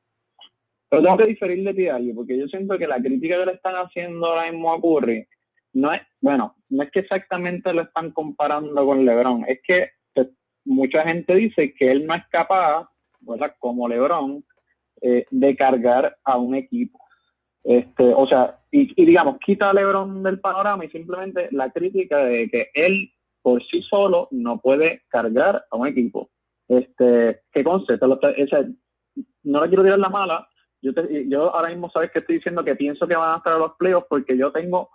[0.89, 3.75] Pero tengo que diferir de ti, porque yo siento que la crítica que le están
[3.75, 5.27] haciendo ahora mismo a Curry
[5.73, 9.91] no es, bueno, no es que exactamente lo están comparando con LeBron, es que
[10.65, 13.55] mucha gente dice que él no es capaz, ¿verdad?
[13.59, 14.43] como LeBron,
[15.01, 16.99] eh, de cargar a un equipo.
[17.63, 22.49] Este, o sea, y, digamos, quita a LeBron del panorama y simplemente la crítica de
[22.49, 23.11] que él
[23.41, 26.29] por sí solo no puede cargar a un equipo.
[26.67, 28.07] Este, ¿Qué concepto?
[29.43, 30.47] no le quiero tirar la mala.
[30.81, 30.93] Yo,
[31.27, 33.73] yo ahora mismo sabes que estoy diciendo que pienso que van a estar a los
[33.77, 34.89] playoffs porque yo tengo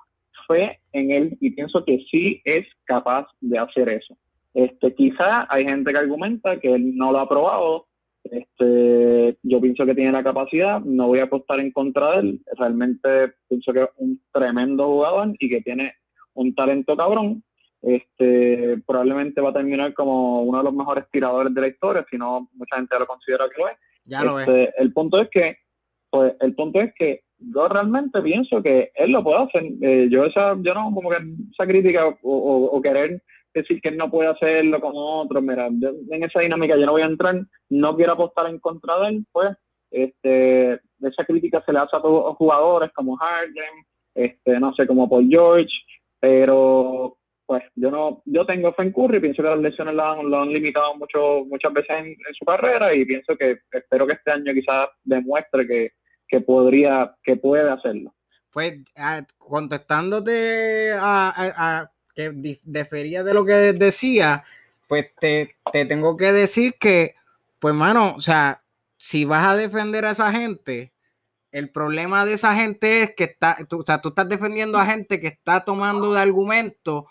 [0.46, 4.16] fe en él y pienso que sí es capaz de hacer eso.
[4.54, 7.86] Este, quizá hay gente que argumenta que él no lo ha probado,
[8.30, 12.42] este, yo pienso que tiene la capacidad, no voy a apostar en contra de él.
[12.58, 15.94] Realmente pienso que es un tremendo jugador y que tiene
[16.34, 17.42] un talento cabrón.
[17.82, 22.16] Este, probablemente va a terminar como uno de los mejores tiradores de la historia, si
[22.16, 23.76] no mucha gente lo considera que lo es.
[24.04, 25.58] Ya lo este, El punto es que,
[26.10, 29.64] pues, el punto es que yo realmente pienso que él lo puede hacer.
[29.82, 31.18] Eh, yo esa, yo no como que
[31.52, 33.22] esa crítica o querer
[33.60, 35.40] decir que él no puede hacerlo como otro.
[35.42, 37.40] Mira, en esa dinámica yo no voy a entrar,
[37.70, 39.56] no quiero apostar en contra de él, pues
[39.90, 43.84] este, esa crítica se le hace a todos los jugadores como Harden,
[44.14, 45.72] este, no sé, como Paul George,
[46.20, 50.48] pero pues yo no, yo tengo fe en Curry, pienso que las lesiones lo han,
[50.48, 54.88] limitado mucho, muchas veces en, su carrera y pienso que espero que este año quizás
[55.04, 55.92] demuestre que,
[56.26, 58.12] que podría, que puede hacerlo.
[58.50, 64.44] Pues ah, contestándote a que difería de lo que decía,
[64.88, 67.14] pues te, tengo que decir que,
[67.58, 68.62] pues, mano, o sea,
[68.96, 70.92] si vas a defender a esa gente,
[71.52, 75.20] el problema de esa gente es que está, o sea, tú estás defendiendo a gente
[75.20, 77.06] que está tomando de argumento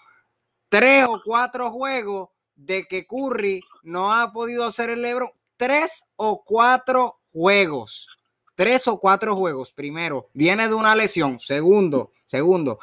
[0.69, 5.29] tres o cuatro juegos de que Curry no ha podido hacer el Lebron.
[5.57, 8.09] Tres o cuatro juegos.
[8.55, 9.71] Tres o cuatro juegos.
[9.73, 11.39] Primero, viene de una lesión.
[11.39, 12.79] Segundo, Segundo,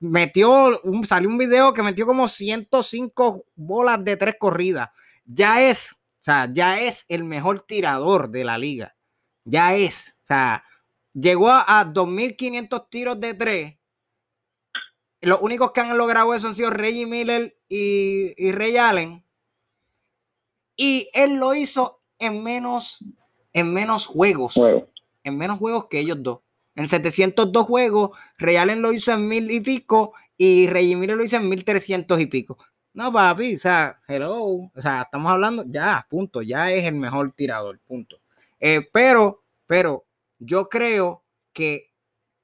[0.00, 4.90] metió, un, salió un video que metió como 105 bolas de tres corridas.
[5.24, 8.96] Ya es, o sea, ya es el mejor tirador de la liga.
[9.44, 10.64] Ya es, o sea,
[11.14, 13.78] llegó a, 2.500 tiros de tres.
[15.20, 19.24] Los únicos que han logrado eso han sido Reggie Miller y, y Ray Allen.
[20.76, 23.04] Y él lo hizo en menos,
[23.58, 24.58] en menos juegos.
[25.24, 26.40] En menos juegos que ellos dos.
[26.74, 31.48] En 702 juegos, Realen lo hizo en mil y pico y Miller lo hizo en
[31.48, 32.56] 1300 y pico.
[32.92, 37.32] No, papi, o sea, hello, o sea, estamos hablando, ya, punto, ya es el mejor
[37.32, 38.20] tirador, punto.
[38.58, 40.06] Eh, pero, pero,
[40.38, 41.92] yo creo que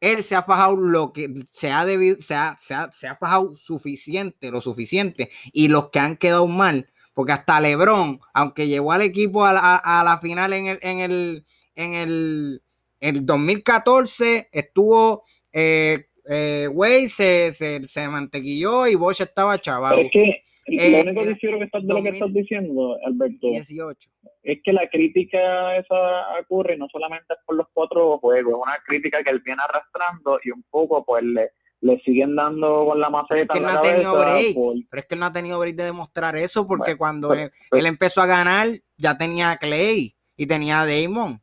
[0.00, 3.16] él se ha fajado lo que se ha debido, se ha, se ha, se ha
[3.16, 8.92] fajado suficiente, lo suficiente, y los que han quedado mal, porque hasta LeBron, aunque llevó
[8.92, 11.44] al equipo a la, final en el, en el,
[11.76, 12.62] en el,
[13.00, 16.68] el 2014, estuvo, eh, eh
[17.06, 20.00] se, se, se, mantequilló y Bosch estaba chaval.
[20.00, 24.10] Es que lo único que que estás, de lo que estás diciendo, Alberto, 18.
[24.42, 29.22] es que la crítica esa ocurre no solamente por los cuatro juegos, es una crítica
[29.22, 31.50] que él viene arrastrando y un poco pues le
[31.84, 33.34] le siguen dando con la maceta.
[33.34, 34.56] Pero es que no ha tenido break.
[34.88, 37.86] Pero es que no ha tenido break de demostrar eso, porque cuando pues, pues él,
[37.86, 41.42] empezó a ganar, ya tenía Clay y tenía a Damon.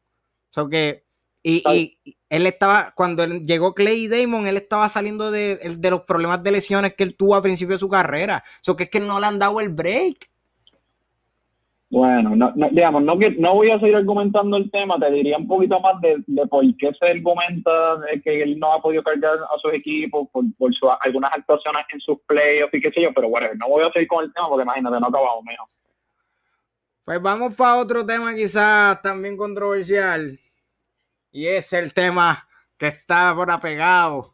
[0.49, 1.05] So que,
[1.43, 1.61] y,
[2.03, 6.41] y, él estaba, cuando llegó Clay y Damon, él estaba saliendo de, de, los problemas
[6.41, 8.43] de lesiones que él tuvo al principio de su carrera.
[8.61, 10.27] So que es que no le han dado el break.
[11.91, 15.77] Bueno, no, digamos, no, no voy a seguir argumentando el tema, te diría un poquito
[15.81, 20.29] más de, por qué se argumenta que él no ha podido cargar a sus equipos
[20.31, 20.71] por, por
[21.01, 24.07] algunas actuaciones en sus playoffs y qué sé yo, pero bueno, no voy a seguir
[24.07, 25.67] con el tema porque imagínate, no acabamos mejor.
[27.03, 30.39] Pues vamos para otro tema quizás también controversial
[31.29, 34.33] y es el tema que está por apegado.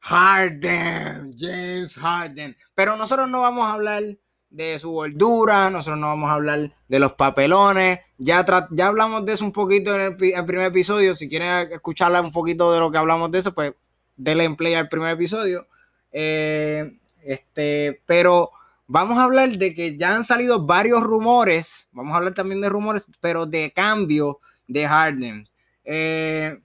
[0.00, 2.54] Harden, James Harden.
[2.74, 4.02] Pero nosotros no vamos a hablar
[4.50, 9.34] de su gordura, nosotros no vamos a hablar de los papelones, ya, ya hablamos de
[9.34, 12.98] eso un poquito en el, primer episodio, si quieren escucharla un poquito de lo que
[12.98, 13.74] hablamos de eso, pues
[14.16, 15.66] denle en play al primer episodio.
[16.10, 18.50] Eh, este, pero
[18.86, 22.68] vamos a hablar de que ya han salido varios rumores, vamos a hablar también de
[22.68, 25.48] rumores, pero de cambio de Harden.
[25.84, 26.58] Eh,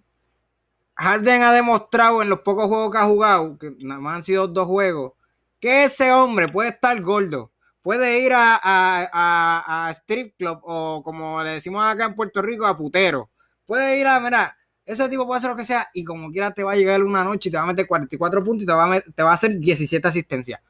[0.95, 4.47] Harden ha demostrado en los pocos juegos que ha jugado, que nada más han sido
[4.47, 5.13] dos juegos,
[5.59, 7.51] que ese hombre puede estar gordo,
[7.83, 12.65] puede ir a, a, a, strip club o como le decimos acá en Puerto Rico,
[12.65, 13.29] a putero.
[13.67, 16.63] Puede ir a, mira, ese tipo puede hacer lo que sea y como quiera te
[16.63, 18.95] va a llegar una noche y te va a meter 44 puntos y te va
[18.95, 20.61] a, te va a hacer 17 asistencias.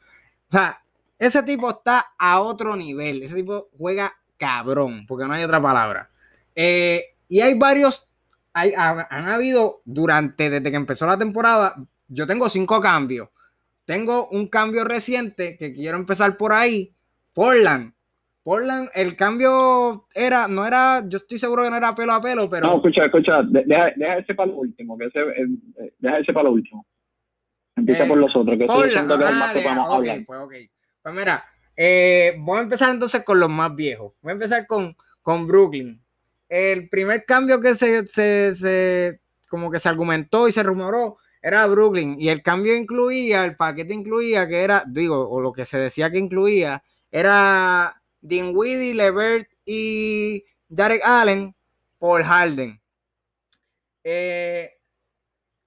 [0.49, 0.84] O sea,
[1.18, 3.24] ese tipo está a otro nivel.
[3.24, 6.09] Ese tipo juega cabrón, porque no hay otra palabra.
[6.55, 8.09] Eh, y hay varios,
[8.53, 11.76] hay, han habido durante, desde que empezó la temporada,
[12.07, 13.30] yo tengo cinco cambios.
[13.86, 16.93] Tengo un cambio reciente que quiero empezar por ahí,
[17.34, 17.94] Portland.
[18.44, 22.50] Portland, el cambio era, no era, yo estoy seguro que no era pelo a pelo,
[22.50, 22.68] pero.
[22.68, 25.48] No, escucha, escucha, deja, deja ese para lo último, que ese, eh,
[25.80, 26.86] eh, deja ese para lo último.
[27.76, 30.26] Empieza eh, por los otros, que Portland, son ah, más que podemos okay, hablar.
[30.26, 30.70] Pues, okay.
[31.02, 31.46] pues mira,
[32.44, 34.14] voy a empezar entonces con los más viejos.
[34.22, 36.02] Voy a empezar con, con Brooklyn.
[36.50, 41.66] El primer cambio que se, se, se, como que se argumentó y se rumoró era
[41.68, 42.18] Brooklyn.
[42.20, 46.12] Y el cambio incluía, el paquete incluía que era, digo, o lo que se decía
[46.12, 51.55] que incluía, era Dinwiddie, Levert y Derek Allen
[51.99, 52.82] por Harden.
[54.03, 54.72] Eh,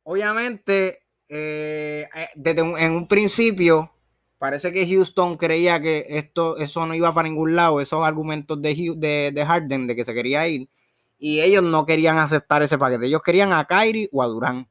[0.02, 3.92] obviamente, eh, eh, desde en un principio,
[4.38, 9.30] parece que Houston creía que esto, eso no iba para ningún lado, esos argumentos de,
[9.32, 10.68] de, Harden de que se quería ir,
[11.16, 13.06] y ellos no querían aceptar ese paquete.
[13.06, 14.68] Ellos querían a Kyrie o a Durán.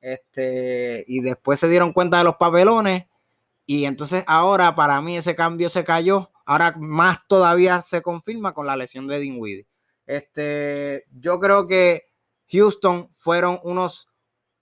[0.00, 3.06] Este, y después se dieron cuenta de los papelones
[3.66, 6.30] y entonces ahora para mí ese cambio se cayó.
[6.44, 9.66] Ahora más todavía se confirma con la lesión de Dinwiddie.
[10.06, 12.04] Este, yo creo que
[12.52, 14.08] Houston fueron unos,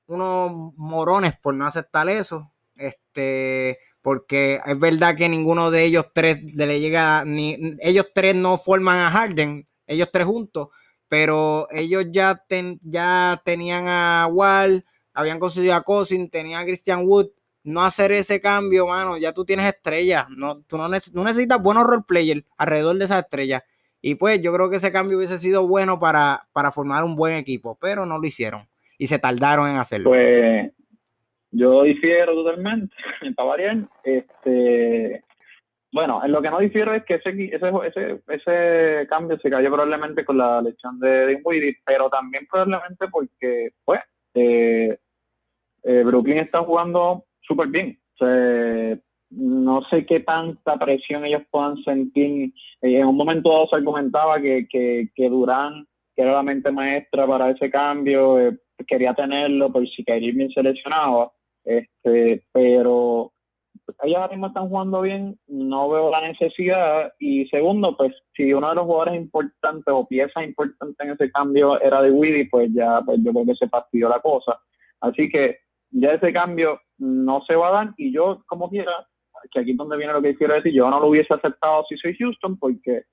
[0.07, 2.51] unos morones por no aceptar eso.
[2.77, 8.57] Este, porque es verdad que ninguno de ellos tres le llega, ni ellos tres no
[8.59, 10.69] forman a Harden, ellos tres juntos,
[11.09, 12.45] pero ellos ya,
[12.83, 17.29] ya tenían a Wall, habían conseguido a Cousin, tenían a Christian Wood
[17.65, 22.45] no hacer ese cambio, mano, ya tú tienes estrellas, no, tú no, necesitas buenos roleplayers
[22.59, 23.65] alrededor de esa estrella.
[24.01, 27.35] Y pues yo creo que ese cambio hubiese sido bueno para, para formar un buen
[27.35, 30.11] equipo, pero no lo hicieron y se tardaron en hacerlo.
[30.11, 30.71] Pues
[31.51, 32.95] yo difiero totalmente,
[33.37, 33.89] para.
[34.03, 35.25] Este,
[35.91, 40.25] bueno, en lo que no difiero es que ese, ese, ese, cambio se cayó probablemente
[40.25, 44.01] con la lesión de Dinwiddie, pero también probablemente porque, pues,
[44.35, 44.99] eh,
[45.85, 47.99] eh, Brooklyn está jugando súper bien.
[49.31, 52.53] no sé qué tanta presión ellos puedan sentir.
[52.83, 56.71] Eh, en un momento dado se argumentaba que, que, que Durán, que era la mente
[56.71, 61.33] maestra para ese cambio, eh, quería tenerlo por si Kyrie bien seleccionaba.
[61.65, 63.33] Este, pero
[64.03, 67.13] ellos ahora mismo están jugando bien, no veo la necesidad.
[67.19, 71.81] Y segundo, pues si uno de los jugadores importantes o piezas importantes en ese cambio
[71.81, 74.59] era de Widdy, pues ya pues yo creo que se partió la cosa.
[75.01, 75.59] Así que
[75.95, 78.93] ya ese cambio no se va a dar y yo como quiera,
[79.51, 81.97] que aquí es donde viene lo que quiero decir, yo no lo hubiese aceptado si
[81.97, 83.05] soy Houston porque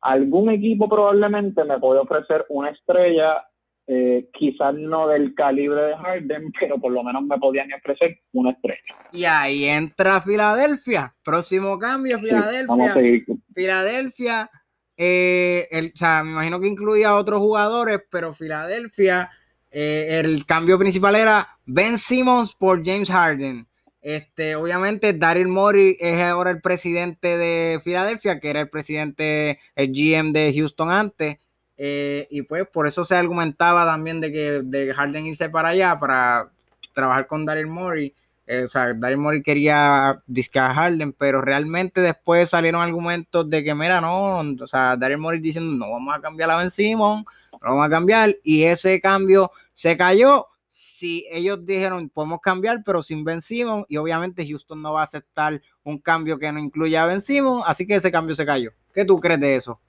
[0.00, 3.44] algún equipo probablemente me puede ofrecer una estrella,
[3.86, 8.50] eh, quizás no del calibre de Harden, pero por lo menos me podían ofrecer una
[8.50, 8.82] estrella.
[9.12, 12.66] Y ahí entra Filadelfia, próximo cambio Filadelfia.
[12.66, 13.24] vamos a seguir.
[13.54, 14.50] Filadelfia,
[14.96, 19.30] eh, el, o sea, me imagino que incluía a otros jugadores, pero Filadelfia,
[19.78, 23.66] eh, el cambio principal era Ben Simmons por James Harden.
[24.00, 29.92] Este, obviamente, Daryl Morey es ahora el presidente de Filadelfia, que era el presidente, el
[29.92, 31.36] GM de Houston antes.
[31.76, 36.00] Eh, y pues por eso se argumentaba también de que de Harden irse para allá
[36.00, 36.50] para
[36.94, 38.14] trabajar con Daryl Morey.
[38.46, 43.62] Eh, o sea, Daryl Morey quería discar a Harden, pero realmente después salieron argumentos de
[43.62, 47.26] que, mira, no, o sea, Daryl Morey diciendo, no vamos a cambiar a Ben Simon,
[47.52, 53.02] no vamos a cambiar, y ese cambio se cayó si ellos dijeron podemos cambiar, pero
[53.02, 53.40] sin Ben
[53.88, 57.60] y obviamente Houston no va a aceptar un cambio que no incluya a Ben Simon,
[57.66, 58.70] así que ese cambio se cayó.
[58.94, 59.80] ¿Qué tú crees de eso?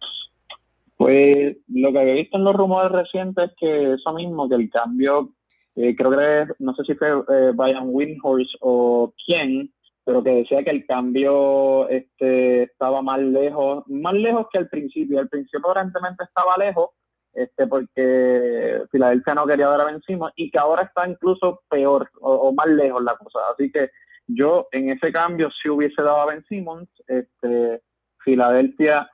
[0.98, 4.70] Pues lo que había visto en los rumores recientes es que eso mismo, que el
[4.70, 5.32] cambio,
[5.78, 9.72] eh, creo que no sé si fue eh, Brian Windhorst o quién,
[10.04, 15.20] pero que decía que el cambio este, estaba más lejos, más lejos que al principio.
[15.20, 16.90] Al principio aparentemente estaba lejos,
[17.38, 20.02] este, porque Filadelfia no quería dar a Ben
[20.36, 23.40] y que ahora está incluso peor o, más lejos la cosa.
[23.54, 23.92] Así que
[24.26, 27.84] yo en ese cambio si hubiese dado a Ben Simmons, este,
[28.24, 29.10] Filadelfia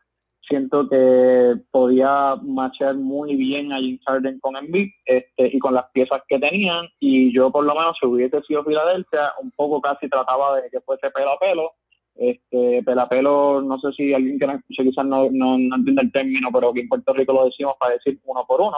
[0.47, 5.89] siento que podía marchar muy bien a James Harden con Embiid este, y con las
[5.91, 10.09] piezas que tenían y yo por lo menos si hubiese sido Filadelfia un poco casi
[10.09, 11.71] trataba de que fuese pelo a pelo
[12.15, 16.49] este, pelapelo, no sé si alguien que no escuche quizás no, no, entiende el término,
[16.51, 18.77] pero aquí en Puerto Rico lo decimos para decir uno por uno.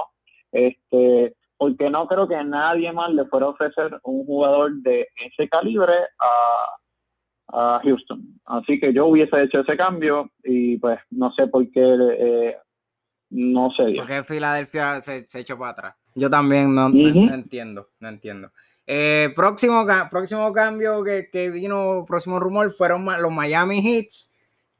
[0.52, 5.50] Este, porque no creo que nadie más le fuera a ofrecer un jugador de ese
[5.50, 8.40] calibre a, a Houston.
[8.46, 12.58] Así que yo hubiese hecho ese cambio y pues no sé por qué eh,
[13.30, 13.96] no sé.
[13.98, 15.96] Porque Filadelfia se, se echó para atrás.
[16.16, 18.52] Yo también no, no entiendo, no entiendo.
[18.88, 24.32] Eh, próximo, próximo cambio que, vino, próximo rumor, fueron los Miami Heats,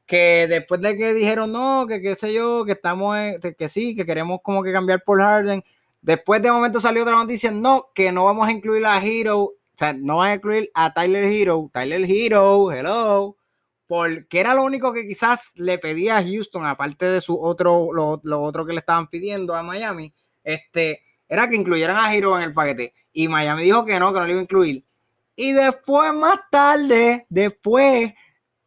[0.06, 3.16] que después de que dijeron no, que qué sé yo, que estamos,
[3.58, 5.64] que sí, que queremos como que cambiar por Harden,
[6.00, 9.54] después de momento salió otra noticia, no, que no vamos a incluir a Hero, o
[9.78, 13.36] sea, no van a incluir a Tyler Hero, Tyler Hero, hello,
[13.88, 18.20] porque era lo único que quizás le pedía a Houston, aparte de su otro, lo,
[18.22, 20.12] lo otro que le estaban pidiendo a Miami,
[20.44, 22.94] este, era que incluyeran a Hero en el paquete.
[23.12, 24.84] Y Miami dijo que no, que no lo iba a incluir.
[25.34, 28.12] Y después, más tarde, después,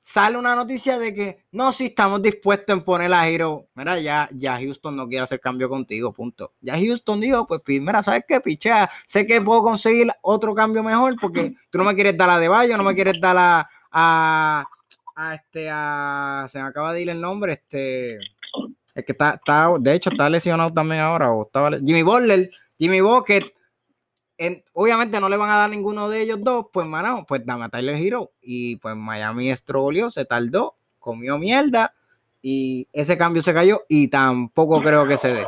[0.09, 3.67] sale una noticia de que no, si estamos dispuestos en poner a Hero.
[3.75, 6.53] Mira, ya, ya Houston no quiere hacer cambio contigo, punto.
[6.61, 8.41] Ya Houston dijo, pues mira, ¿sabes qué?
[8.41, 12.39] Pichea, sé que puedo conseguir otro cambio mejor porque tú no me quieres dar a
[12.39, 14.67] De Bayo, no me quieres dar a, a,
[15.15, 18.17] a este, a, se me acaba de ir el nombre, este,
[18.95, 21.31] es que está, está, de hecho, está lesionado también ahora.
[21.31, 23.43] O estaba, Jimmy Butler, Jimmy Bucket.
[24.73, 27.69] obviamente no le van a dar ninguno de ellos dos, pues mano, pues dame a
[27.69, 28.31] Tyler Hero.
[28.41, 31.93] Y pues Miami estrolió, se tardó, comió mierda
[32.41, 35.45] y ese cambio se cayó y tampoco creo que se dé.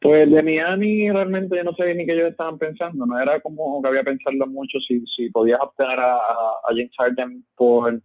[0.00, 3.80] Pues de Miami realmente yo no sé ni qué ellos estaban pensando, no era como
[3.80, 8.02] que había pensado mucho si, si podías obtener a, a James Harden por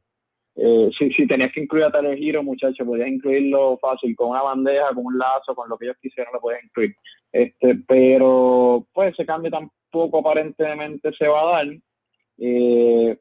[0.56, 4.90] eh, si, tenías que incluir a Tyler Giro, muchachos, podías incluirlo fácil, con una bandeja,
[4.94, 6.96] con un lazo, con lo que ellos quisieran, lo podías incluir.
[7.32, 11.68] Este, pero, pues, ese cambio tampoco aparentemente se va a dar.
[12.40, 13.18] Eh,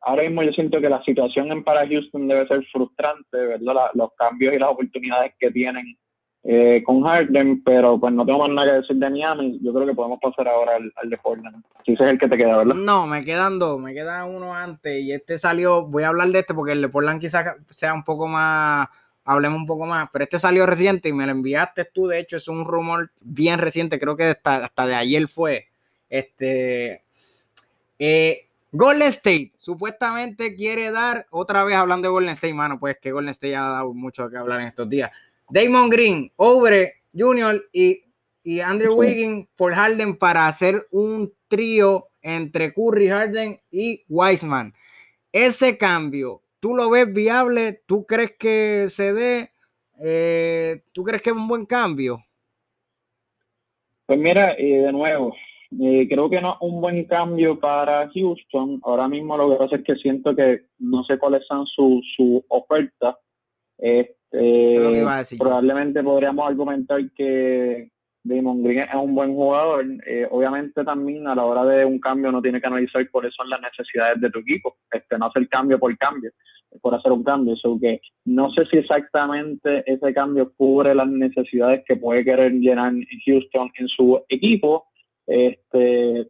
[0.00, 3.90] ahora mismo yo siento que la situación en para Houston debe ser frustrante, ¿verdad?
[3.94, 5.96] los cambios y las oportunidades que tienen
[6.42, 9.60] eh, con Harden, pero pues no tengo más nada que decir de Miami.
[9.62, 11.62] Yo creo que podemos pasar ahora al, de Portland.
[11.84, 12.74] Si ese es el que te queda, ¿verdad?
[12.74, 16.38] No, me quedan dos, me queda uno antes y este salió, voy a hablar de
[16.38, 18.88] este porque el de Portland quizás sea un poco más,
[19.24, 22.36] hablemos un poco más, pero este salió reciente y me lo enviaste tú, de hecho
[22.36, 25.68] es un rumor bien reciente, creo que hasta, hasta de ayer fue.
[26.08, 27.04] Este,
[27.98, 33.12] eh, Golden State supuestamente quiere dar, otra vez hablando de Golden State, mano, pues que
[33.12, 35.10] Golden State ha dado mucho que hablar en estos días
[35.50, 37.62] Damon Green, Obre Jr.
[37.72, 38.04] y,
[38.64, 44.72] Andrew Wiggins por Harden para hacer un trío entre Curry, Harden y Wiseman.
[45.32, 47.82] Ese cambio, ¿tú lo ves viable?
[47.86, 49.50] ¿Tú crees que se dé?
[50.02, 52.24] Eh, ¿Tú crees que es un buen cambio?
[54.06, 55.36] Pues mira, eh, de nuevo,
[55.80, 58.80] eh, creo que no es un buen cambio para Houston.
[58.82, 62.44] Ahora mismo lo que pasa es que siento que no sé cuáles son sus su
[62.48, 63.16] ofertas.
[63.78, 67.90] Eh, probablemente podríamos argumentar que
[68.22, 69.84] Damon Green es un buen jugador.
[70.06, 73.48] Eh, obviamente también a la hora de un cambio no tiene que analizar cuáles son
[73.48, 74.76] las necesidades de tu equipo.
[74.90, 76.30] Este, no hacer cambio por cambio,
[76.80, 77.54] por hacer un cambio.
[77.80, 82.92] que no sé si exactamente ese cambio cubre las necesidades que puede querer llenar
[83.26, 84.86] Houston en su equipo.
[85.26, 86.28] Este,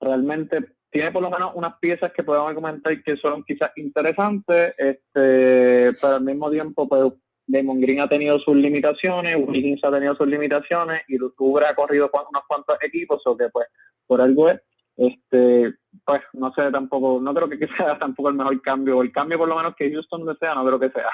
[0.00, 5.92] realmente tiene por lo menos unas piezas que podemos argumentar que son quizás interesantes, este,
[6.00, 7.12] pero al mismo tiempo, pues,
[7.46, 12.10] Damon Green ha tenido sus limitaciones, Wiggins ha tenido sus limitaciones y Lutubre ha corrido
[12.10, 13.68] con unos cuantos equipos, o que pues
[14.06, 14.60] por algo es,
[14.96, 19.36] este, pues no sé tampoco, no creo que sea tampoco el mejor cambio, el cambio
[19.36, 21.10] por lo menos que Houston desea, no creo que sea.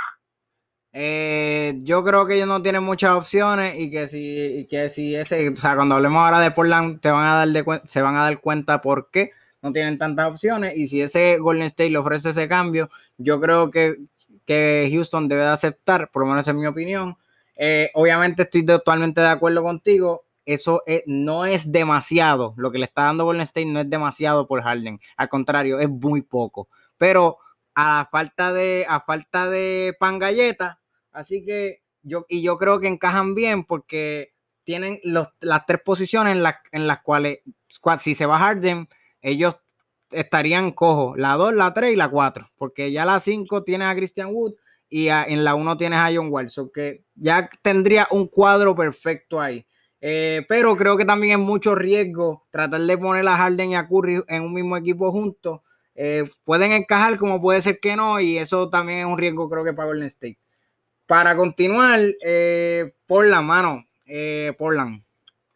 [0.93, 5.49] Eh, yo creo que ellos no tienen muchas opciones y que si, que si ese,
[5.49, 8.23] o sea, cuando hablemos ahora de Portland, te van a dar de, se van a
[8.23, 12.31] dar cuenta por qué no tienen tantas opciones y si ese Golden State le ofrece
[12.31, 13.97] ese cambio, yo creo que,
[14.45, 17.17] que Houston debe de aceptar, por lo menos en mi opinión.
[17.57, 20.25] Eh, obviamente estoy totalmente de acuerdo contigo.
[20.45, 22.55] Eso no es demasiado.
[22.57, 24.99] Lo que le está dando Golden State no es demasiado por Harden.
[25.17, 26.69] Al contrario, es muy poco.
[26.99, 27.39] Pero
[27.75, 30.81] a falta de, a falta de pan galleta,
[31.13, 34.33] Así que yo, y yo creo que encajan bien porque
[34.65, 37.41] tienen los, las tres posiciones en, en las cuales,
[37.99, 38.89] si se va Harden,
[39.23, 39.57] ellos
[40.11, 43.95] estarían cojos, la 2, la 3 y la 4, porque ya la 5 tiene a
[43.95, 44.55] Christian Wood
[44.89, 49.67] y en la 1 tienes a John Wall, que ya tendría un cuadro perfecto ahí.
[50.01, 53.87] Eh, pero creo que también es mucho riesgo tratar de poner a Harden y a
[53.87, 55.61] Curry en un mismo equipo juntos.
[55.95, 59.65] Eh, pueden encajar como puede ser que no, y eso también es un riesgo creo
[59.65, 60.39] que para Golden State.
[61.07, 65.05] Para continuar, eh, Portland, mano, eh, Portland.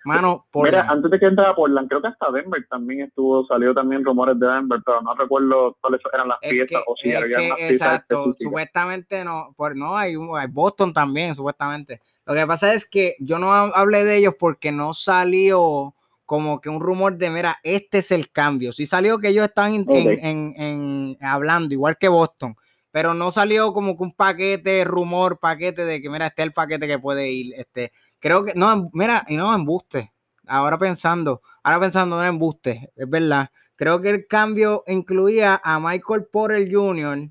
[0.07, 0.85] Mano, Portland.
[0.85, 4.39] Mira, antes de que entrara Portland, creo que hasta Denver también estuvo, salió también rumores
[4.39, 9.25] de Denver, pero no recuerdo cuáles eran las piezas o si había piezas Exacto, supuestamente
[9.25, 12.01] no, pues no, hay, hay Boston también, supuestamente.
[12.25, 15.95] Lo que pasa es que yo no hablé de ellos porque no salió
[16.25, 18.73] como que un rumor de, mira, este es el cambio.
[18.73, 22.57] Sí salió que ellos están en, en, hablando, igual que Boston,
[22.91, 26.53] pero no salió como que un paquete, rumor, paquete de que, mira, este es el
[26.53, 27.55] paquete que puede ir.
[27.57, 30.13] Este, creo que, no, mira, y no embuste.
[30.47, 33.51] Ahora pensando, ahora pensando, no embuste, es verdad.
[33.75, 37.29] Creo que el cambio incluía a Michael Porter Jr.,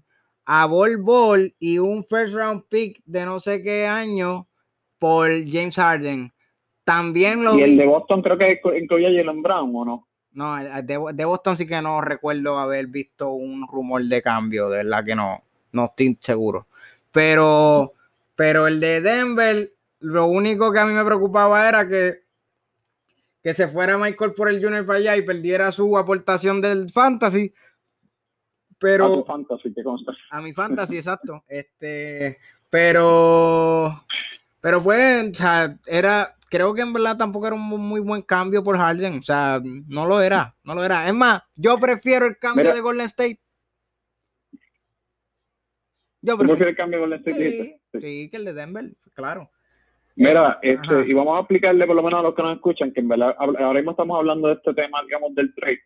[0.47, 4.47] a Bol Bol y un first round pick de no sé qué año
[4.99, 6.31] por James Harden.
[6.83, 10.07] También lo Y el de Boston creo que incluía a Jalen Brown, ¿o no?
[10.33, 14.83] No, de, de, Boston sí que no recuerdo haber visto un rumor de cambio, de
[14.83, 16.67] verdad que no no estoy seguro.
[17.11, 17.93] Pero,
[18.35, 19.71] pero el de Denver,
[20.05, 22.23] lo único que a mí me preocupaba era que,
[23.41, 27.53] que se fuera Michael por el Junior para allá y perdiera su aportación del fantasy.
[28.77, 29.05] Pero.
[29.05, 30.13] A tu fantasy, ¿qué consta?
[30.29, 31.43] A mi fantasy, exacto.
[31.47, 32.37] Este,
[32.69, 34.05] pero.
[34.61, 38.63] Pero fue, o sea, era, creo que en verdad tampoco era un muy buen cambio
[38.63, 39.19] por Harden.
[39.19, 41.07] O sea, no lo era, no lo era.
[41.07, 43.39] Es más, yo prefiero el cambio de Golden State
[46.25, 49.51] yo prefiero el cambio con la sí, sí, que el de Denver, claro.
[50.17, 53.01] Mira, este, y vamos a explicarle por lo menos a los que nos escuchan que
[53.01, 55.81] en verdad ahora mismo estamos hablando de este tema, digamos, del trade.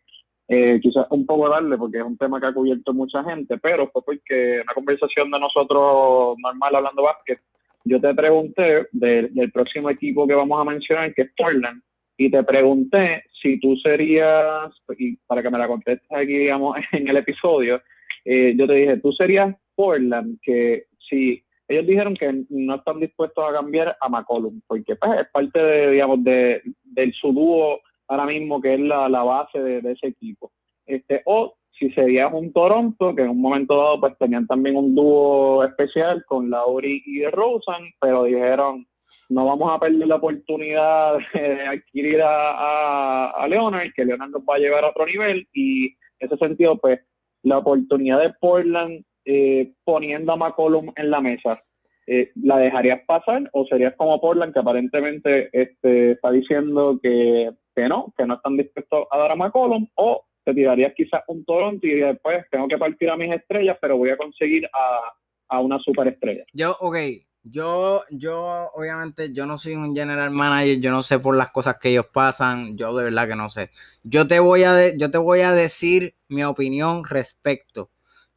[0.46, 3.88] Eh, quizás un poco darle porque es un tema que ha cubierto mucha gente, pero
[3.90, 7.40] fue porque una conversación de nosotros normal hablando básquet,
[7.84, 11.82] yo te pregunté del próximo equipo que vamos a mencionar, que es Portland,
[12.16, 17.08] y te pregunté si tú serías, y para que me la contestes aquí, digamos, en
[17.08, 17.80] el episodio,
[18.24, 23.44] eh, yo te dije, tú serías Portland, que si ellos dijeron que no están dispuestos
[23.48, 28.26] a cambiar a McCollum, porque pues, es parte de, digamos, de, del su dúo ahora
[28.26, 30.50] mismo, que es la, base de, ese equipo.
[30.84, 34.96] Este, o si sería un Toronto, que en un momento dado pues tenían también un
[34.96, 38.84] dúo especial con Lauri y Rosen, pero dijeron,
[39.28, 44.56] no vamos a perder la oportunidad de adquirir a, a, Leonard, que Leonard nos va
[44.56, 46.98] a llevar a otro nivel, y en ese sentido, pues,
[47.44, 51.62] la oportunidad de Portland eh, poniendo a McCollum en la mesa,
[52.08, 57.88] eh, ¿la dejarías pasar o serías como Portland que aparentemente este, está diciendo que, que
[57.88, 61.86] no, que no están dispuestos a dar a McCollum o te tirarías quizás un Toronto
[61.86, 65.12] y después tengo que partir a mis estrellas, pero voy a conseguir a,
[65.48, 66.44] a una superestrella?
[66.52, 66.96] Yo, ok,
[67.44, 71.76] yo, yo, obviamente, yo no soy un general manager, yo no sé por las cosas
[71.80, 73.70] que ellos pasan, yo de verdad que no sé.
[74.02, 77.90] Yo te voy a, yo te voy a decir mi opinión respecto.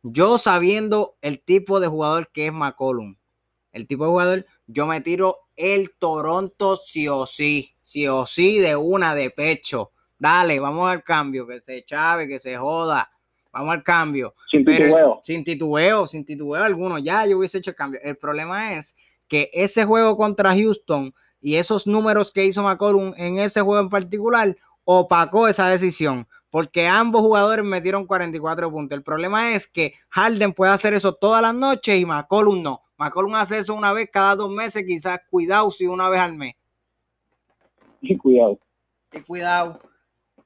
[0.05, 3.15] Yo sabiendo el tipo de jugador que es McCollum,
[3.71, 8.59] el tipo de jugador, yo me tiro el Toronto sí o sí, sí o sí
[8.59, 9.91] de una de pecho.
[10.19, 13.09] Dale, vamos al cambio, que se chave, que se joda.
[13.53, 14.35] Vamos al cambio.
[14.51, 15.21] Sin titubeo.
[15.23, 16.97] sin titubeo, sin titubeo alguno.
[16.99, 18.01] Ya yo hubiese hecho el cambio.
[18.03, 18.97] El problema es
[19.29, 23.89] que ese juego contra Houston y esos números que hizo McCollum en ese juego en
[23.89, 28.95] particular opacó esa decisión porque ambos jugadores metieron 44 puntos.
[28.95, 32.83] El problema es que Harden puede hacer eso todas las noches y McCollum no.
[32.95, 36.53] McCollum hace eso una vez cada dos meses, quizás cuidado si una vez al mes.
[38.01, 38.59] Y cuidado.
[39.11, 39.79] Y cuidado.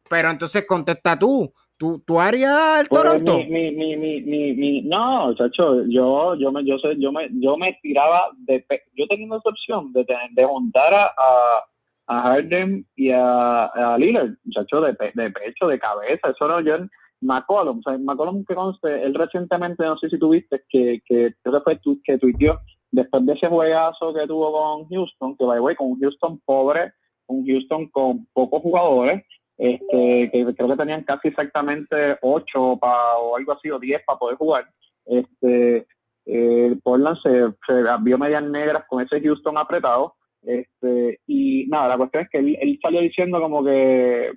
[0.10, 1.54] Pero entonces contesta tú.
[1.76, 3.40] ¿Tú, tú harías el Pues, Toronto?
[3.40, 7.58] mi, mi, mi, mi, mi- no, chacho, yo, yo me, yo sé, yo me, yo
[7.58, 11.66] me tiraba de, yo teniendo esa opción de, de juntar a, a,
[12.08, 16.62] a Harden y a, a Lillard, chacho, de, pe- de pecho, de cabeza, eso era
[16.62, 16.86] yo
[17.22, 21.52] McCollum, o sea, McCollum que conste, él recientemente, no sé si tuviste, que, que que
[21.64, 22.60] fue que tuiteó,
[22.92, 26.40] después de ese juegazo que tuvo con Houston, que by the way, con un Houston
[26.46, 26.94] pobre,
[27.28, 29.24] un Houston con pocos jugadores,
[29.58, 34.20] este, que creo que tenían casi exactamente 8 pa, o algo así, o 10 para
[34.20, 34.68] poder jugar.
[35.06, 35.88] Este,
[36.26, 37.30] eh, Portland se,
[37.66, 40.14] se vio medias negras con ese Houston apretado.
[40.48, 44.32] Este, y nada, la cuestión es que él, salió diciendo como que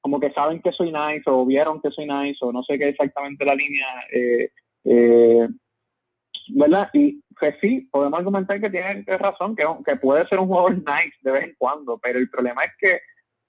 [0.00, 2.88] como que saben que soy nice o vieron que soy nice o no sé qué
[2.88, 4.50] exactamente la línea eh,
[4.84, 5.46] eh,
[6.48, 6.90] ¿verdad?
[6.92, 11.16] Y que sí, podemos argumentar que tiene razón, que, que puede ser un jugador nice
[11.22, 13.00] de vez en cuando, pero el problema es que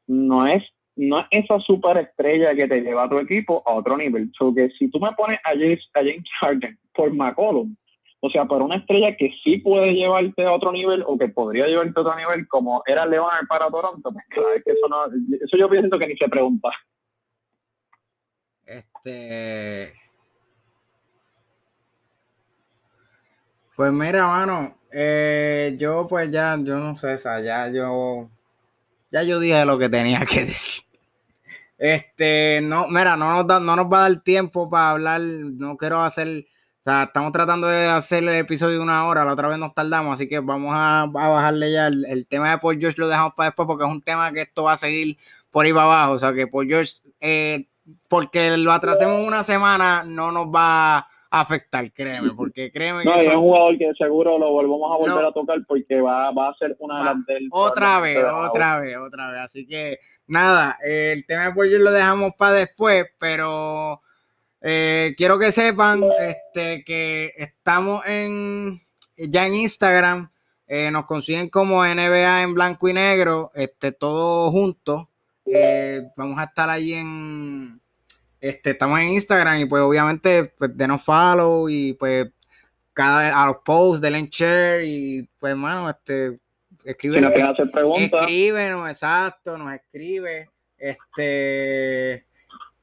[0.08, 0.64] no es
[0.96, 4.32] no es esa superestrella que te lleva a tu equipo a otro nivel.
[4.38, 7.76] So que si tú me pones a James, a James Harden por McCollum,
[8.26, 11.68] o sea, por una estrella que sí puede llevarte a otro nivel o que podría
[11.68, 15.08] llevarte a otro nivel, como era Leonard para Toronto, pues claro, es que eso, no,
[15.08, 16.70] eso yo pienso que ni se pregunta.
[18.66, 19.94] Este.
[23.76, 28.30] Pues mira, mano, eh, yo pues ya, yo no sé, o sea, ya yo,
[29.12, 30.86] ya yo dije lo que tenía que decir.
[31.78, 35.76] Este, no, mira, no nos, da, no nos va a dar tiempo para hablar, no
[35.76, 36.46] quiero hacer,
[36.84, 39.74] o sea, estamos tratando de hacer el episodio de una hora, la otra vez nos
[39.74, 43.08] tardamos, así que vamos a, a bajarle ya el, el, tema de Paul George lo
[43.08, 45.16] dejamos para después porque es un tema que esto va a seguir
[45.50, 47.68] por ahí para abajo, o sea, que Paul George, eh,
[48.10, 53.22] porque lo atrasemos una semana, no nos va a afectar, créeme, porque créeme no, que
[53.22, 55.30] es un jugador que seguro lo volvemos a volver No.
[55.30, 58.98] a tocar porque va, va a ser una de las del otra vez, otra vez,
[58.98, 59.40] otra vez.
[59.40, 64.02] Así que nada, el tema de Pollo lo dejamos para después, pero
[64.66, 68.80] eh, quiero que sepan este, que estamos en
[69.18, 70.32] ya en Instagram.
[70.68, 75.10] eh, nos consiguen como NBA en blanco y negro, este, todo junto.
[75.46, 77.82] Eh, vamos a estar ahí en.
[78.40, 82.30] Este, estamos en Instagram y pues obviamente pues, denos follow y pues
[82.94, 86.40] cada a los posts denle en share y pues hermano este
[86.84, 92.28] Si escribe nos quieren hacer preguntas, escríbenos exacto nos escribe este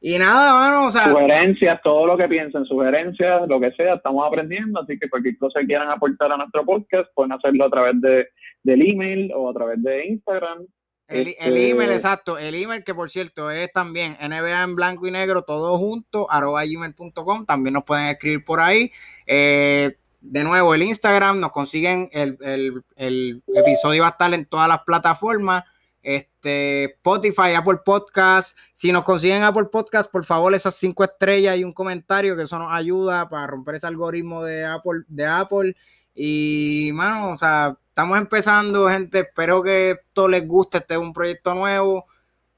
[0.00, 4.26] y nada mano o sea sugerencias, todo lo que piensen, sugerencias, lo que sea, estamos
[4.26, 8.00] aprendiendo, así que cualquier cosa que quieran aportar a nuestro podcast, pueden hacerlo a través
[8.00, 8.28] de,
[8.62, 10.66] del email o a través de Instagram.
[11.08, 15.06] el, este- el email exacto el email que por cierto es también NBA en blanco
[15.06, 18.90] y negro todo junto arroba gmail.com también nos pueden escribir por ahí
[19.26, 24.44] Eh, de nuevo el Instagram nos consiguen el, el, el episodio va a estar en
[24.46, 25.64] todas las plataformas
[26.02, 28.58] este, Spotify, Apple Podcast.
[28.72, 32.58] Si nos consiguen Apple Podcast, por favor, esas cinco estrellas y un comentario, que eso
[32.58, 35.76] nos ayuda para romper ese algoritmo de Apple, de Apple.
[36.14, 39.20] Y, mano, o sea, estamos empezando, gente.
[39.20, 40.78] Espero que esto les guste.
[40.78, 42.06] Este es un proyecto nuevo.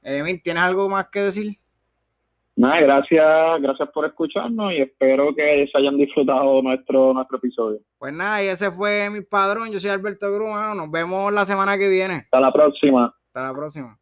[0.01, 1.57] Eh, Min, ¿Tienes algo más que decir?
[2.55, 7.79] Nada, gracias, gracias por escucharnos y espero que se hayan disfrutado nuestro, nuestro episodio.
[7.97, 9.71] Pues nada, y ese fue mi padrón.
[9.71, 10.49] Yo soy Alberto Cruz.
[10.49, 10.75] mano.
[10.75, 12.15] Nos vemos la semana que viene.
[12.15, 13.13] Hasta la próxima.
[13.33, 13.99] Hasta la próxima.